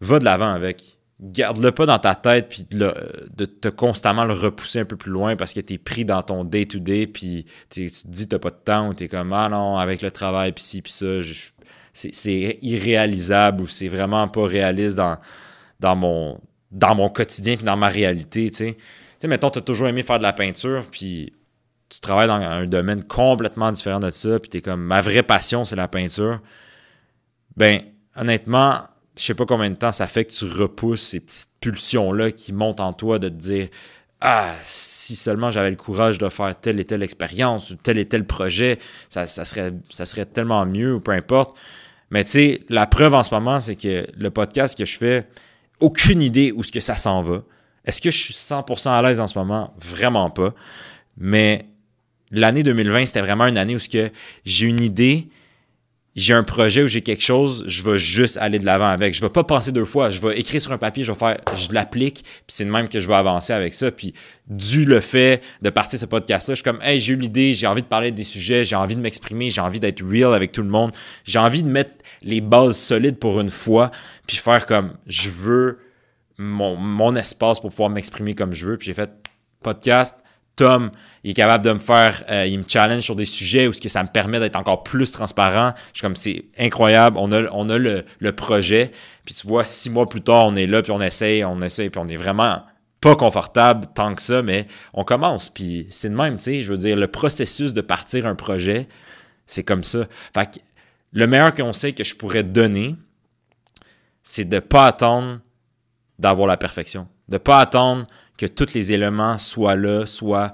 va 0.00 0.18
de 0.18 0.24
l'avant 0.24 0.50
avec. 0.50 0.98
Garde-le 1.20 1.72
pas 1.72 1.84
dans 1.84 1.98
ta 1.98 2.14
tête 2.14 2.48
puis 2.48 2.64
de, 2.70 3.44
te 3.44 3.66
constamment 3.66 4.24
le 4.24 4.34
repousser 4.34 4.78
un 4.78 4.84
peu 4.84 4.96
plus 4.96 5.10
loin 5.10 5.34
parce 5.34 5.52
que 5.52 5.58
tu 5.58 5.76
pris 5.76 6.04
dans 6.04 6.22
ton 6.22 6.44
day-to-day 6.44 7.08
puis 7.08 7.44
tu 7.70 7.90
te 7.90 8.06
dis 8.06 8.28
t'as 8.28 8.38
pas 8.38 8.50
de 8.50 8.60
temps 8.64 8.88
ou 8.88 8.94
tu 8.94 9.02
es 9.02 9.08
comme 9.08 9.32
ah 9.32 9.48
non, 9.48 9.78
avec 9.78 10.00
le 10.00 10.12
travail 10.12 10.52
puis 10.52 10.62
ci 10.62 10.80
puis 10.80 10.92
ça, 10.92 11.06
c'est 11.92 12.58
irréalisable 12.62 13.62
ou 13.62 13.66
c'est 13.66 13.88
vraiment 13.88 14.28
pas 14.28 14.46
réaliste 14.46 14.96
dans, 14.96 15.96
mon, 15.96 17.08
quotidien 17.08 17.56
puis 17.56 17.64
dans 17.64 17.76
ma 17.76 17.88
réalité, 17.88 18.50
tu 18.50 18.56
sais 18.58 18.76
sais, 19.18 19.28
mettons, 19.28 19.50
tu 19.50 19.58
as 19.58 19.62
toujours 19.62 19.88
aimé 19.88 20.02
faire 20.02 20.18
de 20.18 20.22
la 20.22 20.32
peinture, 20.32 20.84
puis 20.90 21.32
tu 21.88 22.00
travailles 22.00 22.28
dans 22.28 22.34
un 22.34 22.66
domaine 22.66 23.02
complètement 23.02 23.72
différent 23.72 24.00
de 24.00 24.10
ça, 24.10 24.38
puis 24.38 24.50
tu 24.50 24.58
es 24.58 24.60
comme, 24.60 24.82
ma 24.82 25.00
vraie 25.00 25.22
passion, 25.22 25.64
c'est 25.64 25.76
la 25.76 25.88
peinture. 25.88 26.40
Ben, 27.58 27.82
honnêtement, 28.14 28.82
je 29.16 29.24
sais 29.24 29.34
pas 29.34 29.44
combien 29.44 29.68
de 29.68 29.74
temps 29.74 29.90
ça 29.90 30.06
fait 30.06 30.24
que 30.24 30.30
tu 30.30 30.44
repousses 30.44 31.02
ces 31.02 31.18
petites 31.18 31.48
pulsions-là 31.60 32.30
qui 32.30 32.52
montent 32.52 32.78
en 32.78 32.92
toi 32.92 33.18
de 33.18 33.28
te 33.28 33.34
dire, 33.34 33.66
ah, 34.20 34.54
si 34.62 35.16
seulement 35.16 35.50
j'avais 35.50 35.70
le 35.70 35.76
courage 35.76 36.18
de 36.18 36.28
faire 36.28 36.54
telle 36.58 36.78
et 36.78 36.84
telle 36.84 37.02
expérience 37.02 37.72
ou 37.72 37.74
tel 37.74 37.98
et 37.98 38.06
tel 38.06 38.24
projet, 38.24 38.78
ça, 39.08 39.26
serait, 39.26 39.72
ça 39.90 40.06
serait 40.06 40.24
tellement 40.24 40.64
mieux 40.66 40.94
ou 40.94 41.00
peu 41.00 41.10
importe. 41.10 41.58
Mais 42.12 42.22
tu 42.22 42.30
sais, 42.30 42.60
la 42.68 42.86
preuve 42.86 43.14
en 43.14 43.24
ce 43.24 43.34
moment, 43.34 43.58
c'est 43.58 43.74
que 43.74 44.06
le 44.16 44.30
podcast 44.30 44.78
que 44.78 44.84
je 44.84 44.96
fais, 44.96 45.28
aucune 45.80 46.22
idée 46.22 46.52
où 46.52 46.62
ce 46.62 46.70
que 46.70 46.80
ça 46.80 46.94
s'en 46.94 47.24
va. 47.24 47.42
Est-ce 47.84 48.00
que 48.00 48.12
je 48.12 48.18
suis 48.18 48.34
100% 48.34 48.88
à 48.88 49.02
l'aise 49.02 49.18
en 49.18 49.26
ce 49.26 49.36
moment? 49.36 49.74
Vraiment 49.84 50.30
pas. 50.30 50.54
Mais 51.16 51.66
l'année 52.30 52.62
2020, 52.62 53.06
c'était 53.06 53.20
vraiment 53.20 53.48
une 53.48 53.58
année 53.58 53.74
où 53.74 53.80
j'ai 54.44 54.66
une 54.66 54.80
idée, 54.80 55.28
j'ai 56.18 56.34
un 56.34 56.42
projet 56.42 56.82
où 56.82 56.88
j'ai 56.88 57.00
quelque 57.00 57.22
chose, 57.22 57.62
je 57.68 57.84
vais 57.84 57.98
juste 58.00 58.38
aller 58.38 58.58
de 58.58 58.64
l'avant 58.64 58.88
avec. 58.88 59.14
Je 59.14 59.20
vais 59.20 59.28
pas 59.28 59.44
penser 59.44 59.70
deux 59.70 59.84
fois. 59.84 60.10
Je 60.10 60.20
vais 60.20 60.36
écrire 60.36 60.60
sur 60.60 60.72
un 60.72 60.78
papier, 60.78 61.04
je 61.04 61.12
vais 61.12 61.18
faire, 61.18 61.38
je 61.54 61.72
l'applique, 61.72 62.24
puis 62.24 62.42
c'est 62.48 62.64
de 62.64 62.70
même 62.70 62.88
que 62.88 62.98
je 62.98 63.06
vais 63.06 63.14
avancer 63.14 63.52
avec 63.52 63.72
ça. 63.72 63.92
Puis, 63.92 64.14
dû 64.48 64.84
le 64.84 64.98
fait 64.98 65.40
de 65.62 65.70
partir 65.70 65.96
ce 65.96 66.06
podcast-là, 66.06 66.54
je 66.54 66.56
suis 66.56 66.64
comme, 66.64 66.80
hey, 66.82 66.98
j'ai 66.98 67.12
eu 67.12 67.16
l'idée, 67.16 67.54
j'ai 67.54 67.68
envie 67.68 67.82
de 67.82 67.86
parler 67.86 68.10
des 68.10 68.24
sujets, 68.24 68.64
j'ai 68.64 68.74
envie 68.74 68.96
de 68.96 69.00
m'exprimer, 69.00 69.52
j'ai 69.52 69.60
envie 69.60 69.78
d'être 69.78 70.02
real 70.04 70.34
avec 70.34 70.50
tout 70.50 70.62
le 70.62 70.68
monde, 70.68 70.90
j'ai 71.24 71.38
envie 71.38 71.62
de 71.62 71.68
mettre 71.68 71.94
les 72.22 72.40
bases 72.40 72.76
solides 72.76 73.18
pour 73.18 73.40
une 73.40 73.50
fois, 73.50 73.92
puis 74.26 74.38
faire 74.38 74.66
comme, 74.66 74.94
je 75.06 75.30
veux 75.30 75.78
mon, 76.36 77.14
espace 77.14 77.60
pour 77.60 77.70
pouvoir 77.70 77.90
m'exprimer 77.90 78.34
comme 78.34 78.54
je 78.54 78.66
veux. 78.66 78.76
Puis 78.76 78.86
j'ai 78.86 78.94
fait 78.94 79.10
podcast, 79.62 80.18
Tom, 80.58 80.90
il 81.22 81.30
est 81.30 81.34
capable 81.34 81.64
de 81.64 81.72
me 81.72 81.78
faire, 81.78 82.24
euh, 82.28 82.44
il 82.44 82.58
me 82.58 82.64
challenge 82.66 83.02
sur 83.02 83.14
des 83.14 83.24
sujets 83.24 83.68
où 83.68 83.72
ce 83.72 83.80
que 83.80 83.88
ça 83.88 84.02
me 84.02 84.08
permet 84.08 84.40
d'être 84.40 84.56
encore 84.56 84.82
plus 84.82 85.12
transparent. 85.12 85.72
Je 85.92 85.98
suis 85.98 86.02
comme, 86.02 86.16
c'est 86.16 86.46
incroyable, 86.58 87.16
on 87.16 87.30
a, 87.30 87.44
on 87.52 87.70
a 87.70 87.78
le, 87.78 88.04
le, 88.18 88.32
projet, 88.32 88.90
puis 89.24 89.36
tu 89.36 89.46
vois, 89.46 89.62
six 89.62 89.88
mois 89.88 90.08
plus 90.08 90.20
tard, 90.20 90.46
on 90.46 90.56
est 90.56 90.66
là, 90.66 90.82
puis 90.82 90.90
on 90.90 91.00
essaye, 91.00 91.44
on 91.44 91.62
essaye, 91.62 91.90
puis 91.90 92.00
on 92.04 92.08
est 92.08 92.16
vraiment 92.16 92.62
pas 93.00 93.14
confortable 93.14 93.86
tant 93.94 94.16
que 94.16 94.20
ça, 94.20 94.42
mais 94.42 94.66
on 94.94 95.04
commence, 95.04 95.48
puis 95.48 95.86
c'est 95.90 96.08
de 96.08 96.16
même, 96.16 96.38
tu 96.38 96.42
sais, 96.44 96.62
je 96.62 96.72
veux 96.72 96.78
dire, 96.78 96.96
le 96.96 97.06
processus 97.06 97.72
de 97.72 97.80
partir 97.80 98.26
un 98.26 98.34
projet, 98.34 98.88
c'est 99.46 99.62
comme 99.62 99.84
ça. 99.84 100.08
Fait 100.34 100.50
que 100.50 100.58
le 101.12 101.28
meilleur 101.28 101.54
conseil 101.54 101.94
que 101.94 102.02
je 102.02 102.16
pourrais 102.16 102.42
donner, 102.42 102.96
c'est 104.24 104.44
de 104.44 104.56
ne 104.56 104.60
pas 104.60 104.86
attendre 104.86 105.38
d'avoir 106.18 106.48
la 106.48 106.56
perfection, 106.56 107.06
de 107.28 107.34
ne 107.34 107.38
pas 107.38 107.60
attendre 107.60 108.06
que 108.36 108.46
tous 108.46 108.74
les 108.74 108.92
éléments 108.92 109.38
soient 109.38 109.76
là, 109.76 110.06
soient 110.06 110.52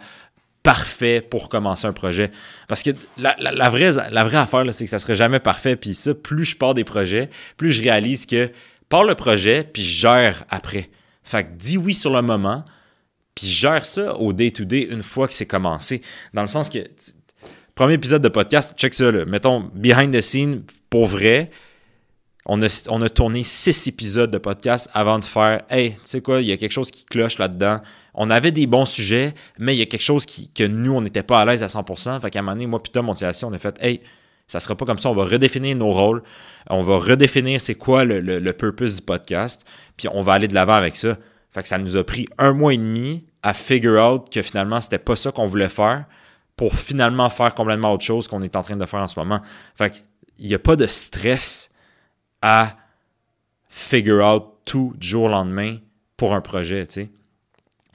parfaits 0.63 1.29
pour 1.29 1.49
commencer 1.49 1.87
un 1.87 1.93
projet. 1.93 2.31
Parce 2.67 2.83
que 2.83 2.91
la, 3.19 3.37
vraie, 3.69 3.93
la 4.11 4.23
affaire, 4.23 4.65
c'est 4.73 4.85
que 4.85 4.91
ça 4.91 4.97
ne 4.97 5.01
serait 5.01 5.15
jamais 5.15 5.39
parfait. 5.39 5.77
Puis 5.77 5.95
ça, 5.95 6.15
plus 6.15 6.47
je 6.47 6.57
pars 6.57 6.75
des 6.75 6.85
projets, 6.85 7.29
plus 7.57 7.71
je 7.71 7.83
réalise 7.83 8.27
que 8.27 8.51
pars 8.89 9.05
le 9.05 9.15
projet, 9.15 9.63
puis 9.63 9.85
je 9.85 10.01
gère 10.01 10.45
après. 10.49 10.91
Fait 11.23 11.45
que 11.45 11.51
dis 11.51 11.77
oui 11.77 11.95
sur 11.95 12.13
le 12.13 12.23
moment, 12.23 12.65
puis 13.35 13.47
je 13.47 13.61
gère 13.61 13.85
ça 13.85 14.15
au 14.17 14.33
day-to-day 14.33 14.89
une 14.91 15.03
fois 15.03 15.29
que 15.29 15.35
c'est 15.35 15.47
commencé. 15.47 16.01
Dans 16.33 16.43
le 16.43 16.49
sens 16.49 16.71
que, 16.71 16.79
premier 17.75 17.95
épisode 17.95 18.23
de 18.23 18.29
podcast, 18.29 18.75
check 18.79 18.95
ça, 18.95 19.11
là. 19.11 19.25
mettons, 19.27 19.71
behind 19.75 20.15
the 20.15 20.21
scene, 20.23 20.63
pour 20.89 21.07
vrai, 21.07 21.51
on 22.47 22.61
a, 22.63 23.09
tourné 23.09 23.43
six 23.43 23.87
épisodes 23.87 24.31
de 24.31 24.39
podcast 24.39 24.91
avant 24.93 25.19
de 25.19 25.25
faire 25.25 25.63
Hey, 25.71 25.93
tu 25.93 26.01
sais 26.05 26.21
quoi, 26.21 26.43
il 26.43 26.49
y 26.49 26.53
a 26.53 26.57
quelque 26.57 26.73
chose 26.73 26.91
qui 26.91 27.05
cloche 27.05 27.39
là-dedans. 27.39 27.81
On 28.13 28.29
avait 28.29 28.53
des 28.53 28.67
bons 28.67 28.85
sujets, 28.85 29.35
mais 29.59 29.75
il 29.75 29.79
y 29.79 29.83
a 29.83 29.87
quelque 29.87 30.03
chose 30.03 30.27
qui, 30.27 30.51
que 30.51 30.65
nous, 30.65 30.93
on 30.93 31.01
n'était 31.01 31.23
pas 31.23 31.41
à 31.41 31.45
l'aise 31.45 31.63
à 31.63 31.67
100%. 31.67 32.21
Fait 32.21 32.31
qu'à 32.31 32.41
un 32.41 32.43
moment 32.43 32.53
donné, 32.53 32.67
moi, 32.67 32.83
puis 32.83 32.93
Tom, 32.93 33.09
on 33.09 33.15
on 33.15 33.53
a 33.53 33.59
fait 33.59 33.77
Hey, 33.81 34.01
ça 34.47 34.61
sera 34.61 34.77
pas 34.77 34.85
comme 34.85 34.99
ça. 34.99 35.09
On 35.09 35.15
va 35.15 35.25
redéfinir 35.25 35.75
nos 35.77 35.91
rôles. 35.91 36.23
On 36.69 36.83
va 36.83 36.99
redéfinir 36.99 37.61
c'est 37.61 37.77
quoi 37.77 38.05
le, 38.05 38.21
le, 38.21 38.53
purpose 38.53 38.97
du 38.97 39.03
podcast. 39.03 39.67
Puis 39.97 40.07
on 40.13 40.23
va 40.23 40.35
aller 40.35 40.49
de 40.49 40.55
l'avant 40.55 40.75
avec 40.75 40.97
ça. 40.97 41.17
Fait 41.51 41.63
que 41.63 41.69
ça 41.69 41.79
nous 41.79 41.97
a 41.97 42.05
pris 42.05 42.29
un 42.37 42.53
mois 42.53 42.75
et 42.75 42.77
demi 42.77 43.25
à 43.43 43.55
figure 43.55 44.03
out 44.03 44.31
que 44.31 44.43
finalement, 44.43 44.83
c'était 44.83 44.99
pas 44.99 45.17
ça 45.17 45.33
qu'on 45.33 45.47
voulait 45.47 45.69
faire 45.69 46.05
pour 46.57 46.75
finalement 46.75 47.31
faire 47.31 47.55
complètement 47.55 47.93
autre 47.93 48.05
chose 48.05 48.29
qu'on 48.29 48.43
est 48.43 48.55
en 48.55 48.63
train 48.63 48.77
de 48.77 48.87
faire 48.87 49.01
en 49.01 49.09
ce 49.09 49.19
moment. 49.19 49.41
Fait 49.77 49.91
qu'il 49.91 50.47
n'y 50.47 50.55
a 50.55 50.59
pas 50.59 50.77
de 50.77 50.87
stress 50.87 51.71
à 52.47 52.77
figure 53.71 54.23
out 54.23 54.45
tout 54.67 54.93
du 54.99 55.09
jour 55.09 55.25
au 55.25 55.29
lendemain 55.29 55.79
pour 56.19 56.35
un 56.35 56.43
projet, 56.43 56.87
tu 56.87 56.95
sais. 56.95 57.11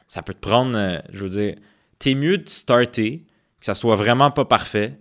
Ça 0.08 0.24
peut 0.24 0.34
te 0.34 0.40
prendre, 0.40 0.76
euh, 0.76 0.98
je 1.14 1.24
veux 1.24 1.30
dire, 1.30 1.56
t'es 2.00 2.16
mieux 2.16 2.40
de 2.40 2.50
starter, 2.50 3.26
que 3.60 3.66
ça 3.66 3.76
soit 3.76 3.96
vraiment 3.96 4.32
pas 4.32 4.46
parfait, 4.46 4.98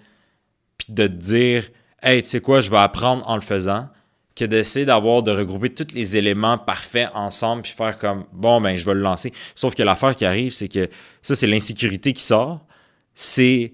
puis 0.77 0.93
de 0.93 1.07
te 1.07 1.13
dire, 1.13 1.71
hey, 2.03 2.21
tu 2.21 2.29
sais 2.29 2.43
quoi, 2.43 2.61
je 2.61 2.71
vais 2.71 2.77
apprendre 2.77 3.27
en 3.27 3.37
le 3.37 3.41
faisant, 3.41 3.89
que 4.37 4.45
d'essayer 4.45 4.85
d'avoir, 4.85 5.23
de 5.23 5.31
regrouper 5.31 5.73
tous 5.73 5.95
les 5.95 6.19
éléments 6.19 6.59
parfaits 6.59 7.09
ensemble, 7.15 7.63
puis 7.63 7.73
faire 7.73 7.99
comme, 7.99 8.27
bon, 8.35 8.61
ben, 8.61 8.77
je 8.77 8.85
vais 8.85 8.95
le 8.95 9.01
lancer. 9.01 9.33
Sauf 9.55 9.75
que 9.75 9.83
l'affaire 9.83 10.15
qui 10.15 10.27
arrive, 10.27 10.53
c'est 10.53 10.69
que 10.69 10.91
ça, 11.23 11.35
c'est 11.35 11.47
l'insécurité 11.47 12.13
qui 12.13 12.23
sort. 12.23 12.67
C'est 13.15 13.73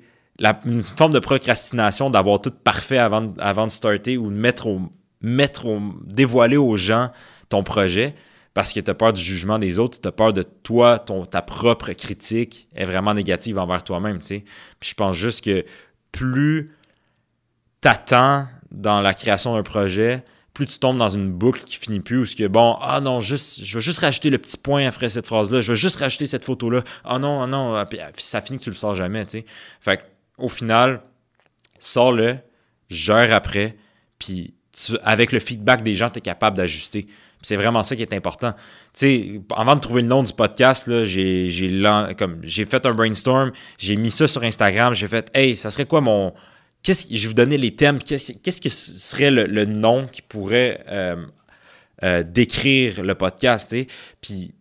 une 0.65 0.85
forme 0.85 1.13
de 1.13 1.19
procrastination 1.19 2.11
d'avoir 2.11 2.41
tout 2.41 2.53
parfait 2.53 2.99
avant, 2.99 3.35
avant 3.39 3.67
de 3.67 3.73
starter 3.73 4.17
ou 4.17 4.31
de 4.31 4.37
mettre 4.37 4.69
au 4.69 4.81
mettre, 5.25 5.67
dévoiler 6.05 6.57
aux 6.57 6.77
gens 6.77 7.11
ton 7.49 7.63
projet 7.63 8.15
parce 8.53 8.73
que 8.73 8.79
tu 8.79 8.91
as 8.91 8.95
peur 8.95 9.13
du 9.13 9.21
jugement 9.21 9.59
des 9.59 9.81
autres, 9.81 10.01
tu 10.01 10.07
as 10.07 10.13
peur 10.13 10.33
de 10.33 10.43
toi, 10.43 11.01
ton, 11.01 11.27
ta 11.27 11.43
propre 11.43 11.93
critique 11.93 12.69
est 12.75 12.85
vraiment 12.85 13.13
négative 13.13 13.59
envers 13.59 13.83
toi-même. 13.83 14.21
Puis 14.21 14.45
je 14.81 14.95
pense 14.95 15.17
juste 15.17 15.45
que 15.45 15.65
plus 16.13 16.71
tu 17.83 17.89
attends 17.89 18.47
dans 18.71 19.01
la 19.01 19.13
création 19.13 19.55
d'un 19.55 19.65
projet, 19.65 20.25
plus 20.53 20.67
tu 20.67 20.79
tombes 20.79 20.99
dans 20.99 21.09
une 21.09 21.33
boucle 21.33 21.65
qui 21.65 21.77
finit 21.77 21.99
plus, 21.99 22.19
où 22.19 22.27
ce 22.27 22.37
que 22.37 22.47
bon, 22.47 22.77
ah 22.81 23.01
non, 23.01 23.19
juste, 23.19 23.65
je 23.65 23.79
vais 23.79 23.83
juste 23.83 23.99
rajouter 23.99 24.31
le 24.31 24.39
petit 24.39 24.57
point 24.57 24.87
après 24.87 25.11
cette 25.11 25.27
phrase-là, 25.27 25.61
je 25.61 25.73
vais 25.73 25.77
juste 25.77 25.97
rajouter 25.97 26.27
cette 26.27 26.45
photo-là, 26.45 26.85
ah 27.05 27.19
non, 27.19 27.43
ah 27.43 27.47
non, 27.49 27.75
ah, 27.75 27.87
puis 27.87 27.99
ça 28.19 28.41
finit 28.41 28.59
que 28.59 28.65
tu 28.65 28.71
le 28.71 28.77
sors 28.77 28.95
jamais, 28.95 29.27
tu 29.27 29.39
sais. 29.39 29.45
Fait 29.81 30.01
au 30.39 30.49
final, 30.49 31.03
sors-le, 31.81 32.37
gère 32.89 33.35
après, 33.35 33.77
puis 34.19 34.55
avec 35.03 35.33
le 35.33 35.41
feedback 35.41 35.83
des 35.83 35.95
gens, 35.95 36.11
tu 36.11 36.19
es 36.19 36.23
capable 36.23 36.57
d'ajuster. 36.57 37.07
C'est 37.43 37.57
vraiment 37.57 37.83
ça 37.85 37.95
qui 37.95 38.03
est 38.03 38.15
important. 38.15 38.53
Tu 38.53 38.59
sais, 38.95 39.41
avant 39.55 39.75
de 39.77 39.81
trouver 39.81 40.03
le 40.03 40.09
nom 40.09 40.23
du 40.23 40.33
podcast, 40.33 40.91
j'ai 41.05 41.51
fait 42.65 42.87
un 42.87 42.95
brainstorm, 42.95 43.53
j'ai 43.79 43.97
mis 43.97 44.11
ça 44.11 44.27
sur 44.27 44.43
Instagram, 44.43 44.95
j'ai 44.95 45.09
fait 45.09 45.31
Hey, 45.35 45.57
ça 45.57 45.71
serait 45.71 45.87
quoi 45.87 46.01
mon. 46.01 46.33
Je 46.87 46.93
vais 46.93 47.29
vous 47.29 47.35
donner 47.35 47.57
les 47.57 47.75
thèmes. 47.75 47.99
Qu'est-ce, 47.99 48.33
qu'est-ce 48.33 48.61
que 48.61 48.69
serait 48.69 49.31
le, 49.31 49.65
nom 49.65 50.07
qui 50.07 50.21
pourrait 50.21 50.85
euh, 50.89 51.17
euh, 52.03 52.23
décrire 52.23 53.03
le 53.03 53.15
podcast? 53.15 53.75
Puis 54.21 54.53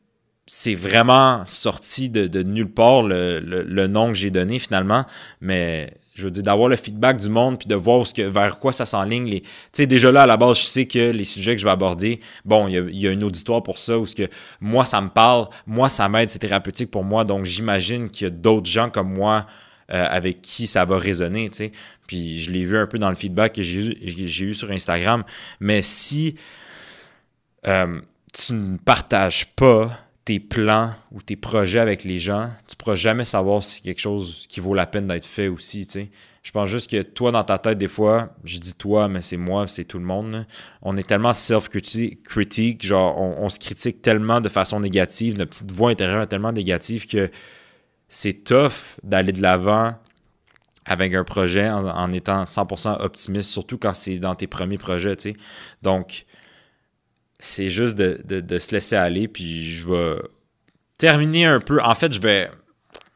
c'est 0.46 0.76
vraiment 0.76 1.46
sorti 1.46 2.10
de, 2.10 2.44
nulle 2.44 2.72
part 2.72 3.04
le, 3.04 3.40
le 3.40 3.88
nom 3.88 4.10
que 4.10 4.14
j'ai 4.14 4.32
donné 4.32 4.60
finalement. 4.60 5.06
Mais 5.42 5.94
je 6.13 6.26
veux 6.26 6.32
dire, 6.32 6.43
d'avoir 6.43 6.69
le 6.69 6.76
feedback 6.76 7.17
du 7.17 7.30
monde, 7.30 7.58
puis 7.58 7.67
de 7.67 7.76
voir 7.76 8.06
vers 8.17 8.60
quoi 8.60 8.71
ça 8.71 8.86
s'enligne. 8.86 9.30
Tu 9.30 9.41
sais, 9.71 9.88
déjà 9.88 10.12
là, 10.12 10.23
à 10.23 10.28
la 10.28 10.38
base, 10.38 10.60
je 10.60 10.65
sais 10.65 10.86
que 10.86 11.12
les 11.12 11.23
sujets 11.23 11.56
que 11.56 11.62
je 11.62 11.65
vais 11.65 11.71
aborder, 11.71 12.19
bon, 12.45 12.67
il 12.67 12.99
y 12.99 13.08
a, 13.08 13.12
une 13.12 13.23
auditoire 13.23 13.63
pour 13.63 13.80
ça, 13.80 13.97
où 13.97 14.06
ce 14.06 14.15
que 14.15 14.30
moi, 14.62 14.86
ça 14.86 15.02
me 15.02 15.10
parle, 15.10 15.47
moi, 15.65 15.89
ça 15.89 16.08
m'aide, 16.10 16.30
c'est 16.30 16.39
thérapeutique 16.39 16.91
pour 16.91 17.04
moi, 17.04 17.23
donc 17.23 17.45
j'imagine 17.45 18.10
qu'il 18.10 18.26
y 18.26 18.28
a 18.28 18.30
d'autres 18.32 18.69
gens 18.69 18.89
comme 18.89 19.12
moi 19.13 19.47
euh, 19.91 20.06
avec 20.08 20.41
qui 20.41 20.67
ça 20.67 20.86
va 20.86 20.97
résonner, 20.97 21.49
tu 21.49 21.58
sais. 21.58 21.71
Puis 22.08 22.39
je 22.39 22.52
l'ai 22.52 22.63
vu 22.63 22.78
un 22.78 22.88
peu 22.88 22.99
dans 22.99 23.10
le 23.10 23.15
feedback 23.15 23.54
que 23.54 23.63
j'ai 23.63 24.45
eu 24.45 24.54
sur 24.54 24.71
Instagram, 24.71 25.23
mais 25.60 25.82
si 25.82 26.36
euh, 27.67 27.99
tu 28.34 28.54
ne 28.54 28.78
partages 28.78 29.47
pas 29.47 29.91
tes 30.26 30.40
plans 30.40 30.94
ou 31.12 31.22
tes 31.22 31.36
projets 31.36 31.80
avec 31.80 32.04
les 32.04 32.18
gens, 32.18 32.50
tu 32.68 32.74
ne 32.74 32.78
pourras 32.78 32.96
jamais 32.96 33.26
savoir 33.26 33.64
si 33.64 33.76
c'est 33.76 33.82
quelque 33.82 34.00
chose 34.00 34.46
qui 34.48 34.62
vaut 34.62 34.74
la 34.74 34.86
peine 34.86 35.08
d'être 35.08 35.26
fait 35.26 35.50
aussi. 35.50 35.88
Je 36.44 36.52
pense 36.52 36.70
juste 36.70 36.90
que 36.90 37.02
toi, 37.02 37.32
dans 37.32 37.44
ta 37.44 37.58
tête, 37.58 37.78
des 37.78 37.90
fois, 37.90 38.30
je 38.46 38.58
dis 38.58 38.74
toi, 38.74 39.10
mais 39.10 39.22
c'est 39.22 39.38
moi, 39.38 39.68
c'est 39.68 39.84
tout 39.84 40.00
le 40.00 40.06
monde. 40.06 40.46
On 40.82 40.96
est 40.96 41.08
tellement 41.08 41.34
self-critique, 41.34 42.86
genre 42.86 43.20
on, 43.20 43.50
se 43.50 43.60
critique 43.60 44.02
tellement 44.02 44.40
de 44.40 44.50
façon 44.50 44.80
négative, 44.80 45.38
notre 45.38 45.52
petite 45.52 45.72
voix 45.72 45.92
intérieure 45.92 46.22
est 46.22 46.28
tellement 46.28 46.54
négative 46.54 47.06
que 47.06 47.30
c'est 48.08 48.44
tough 48.46 48.98
d'aller 49.04 49.32
de 49.34 49.42
l'avant 49.42 49.96
avec 50.86 51.14
un 51.14 51.24
projet 51.24 51.70
en, 51.70 52.12
étant 52.12 52.44
100% 52.44 53.02
optimiste, 53.02 53.52
surtout 53.52 53.78
quand 53.78 53.94
c'est 53.94 54.20
dans 54.20 54.36
tes 54.36 54.48
premiers 54.48 54.78
projets. 54.78 55.16
Donc, 55.82 56.26
c'est 57.44 57.68
juste 57.68 57.98
de, 57.98 58.58
se 58.58 58.72
laisser 58.72 58.96
aller. 58.96 59.28
Puis 59.28 59.66
je 59.66 59.90
vais 59.90 60.16
terminer 60.98 61.46
un 61.46 61.60
peu. 61.60 61.82
En 61.84 61.94
fait, 61.94 62.14
je 62.14 62.22
vais, 62.22 62.50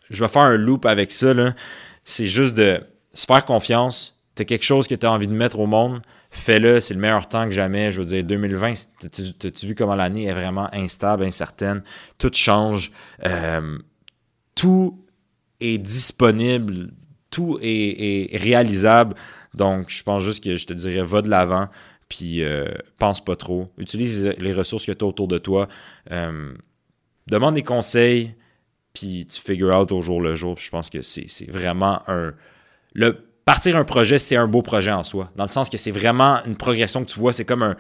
je 0.10 0.22
vais 0.22 0.28
faire 0.28 0.42
un 0.42 0.58
loop 0.58 0.86
avec 0.86 1.12
ça. 1.12 1.34
C'est 2.04 2.26
juste 2.26 2.54
de 2.54 2.82
se 3.14 3.26
faire 3.26 3.46
confiance. 3.46 4.20
Tu 4.36 4.42
as 4.42 4.46
quelque 4.46 4.66
chose 4.66 4.86
que 4.86 4.96
tu 4.96 5.06
as 5.06 5.12
envie 5.12 5.28
de 5.28 5.34
mettre 5.34 5.60
au 5.60 5.66
monde, 5.66 6.02
fais-le. 6.30 6.82
C'est 6.82 6.94
le 6.94 7.00
meilleur 7.00 7.30
temps 7.30 7.46
que 7.46 7.52
jamais. 7.52 7.90
Je 7.92 8.00
veux 8.00 8.06
dire, 8.06 8.24
2020, 8.26 8.74
as-tu 9.06 9.66
vu 9.66 9.76
comment 9.76 9.96
l'année 9.96 10.26
est 10.26 10.34
vraiment 10.34 10.68
instable, 10.74 11.24
incertaine? 11.24 11.82
Tout 12.18 12.32
change. 12.34 12.92
Euh, 13.26 13.78
tout 14.56 15.06
est 15.62 15.78
disponible. 15.78 16.92
Tout 17.32 17.60
est, 17.62 18.34
est 18.34 18.38
réalisable. 18.38 19.16
Donc, 19.54 19.90
je 19.90 20.04
pense 20.04 20.22
juste 20.22 20.44
que 20.44 20.58
je 20.58 20.66
te 20.68 20.74
dirais, 20.74 21.04
va 21.04 21.22
de 21.22 21.30
l'avant. 21.30 21.70
Puis 22.10 22.44
euh, 22.44 22.66
pense 22.98 23.24
pas 23.24 23.36
trop. 23.36 23.70
Utilise 23.78 24.34
les 24.38 24.54
ressources 24.54 24.86
que 24.86 24.92
tu 24.92 25.04
as 25.04 25.08
autour 25.08 25.28
de 25.28 25.38
toi. 25.38 25.68
Euh, 26.12 26.54
demande 27.28 27.56
des 27.56 27.64
conseils, 27.64 28.34
puis 28.94 29.26
tu 29.26 29.42
figure 29.42 29.76
out 29.78 29.92
au 29.92 30.02
jour 30.02 30.22
le 30.22 30.36
jour. 30.36 30.56
je 30.58 30.70
pense 30.70 30.90
que 30.90 31.02
c'est 31.02 31.52
vraiment 31.52 32.02
un. 32.08 32.34
Le, 32.94 33.18
partir 33.46 33.76
un 33.76 33.84
projet, 33.84 34.20
c'est 34.20 34.38
un 34.38 34.48
beau 34.48 34.62
projet 34.62 34.92
en 34.92 35.04
soi. 35.04 35.32
Dans 35.36 35.46
le 35.46 35.52
sens 35.52 35.70
que 35.70 35.78
c'est 35.78 35.92
vraiment 35.92 36.40
une 36.46 36.56
progression 36.56 37.04
que 37.04 37.10
tu 37.10 37.20
vois. 37.20 37.34
C'est 37.34 37.46
comme 37.46 37.64
un, 37.64 37.76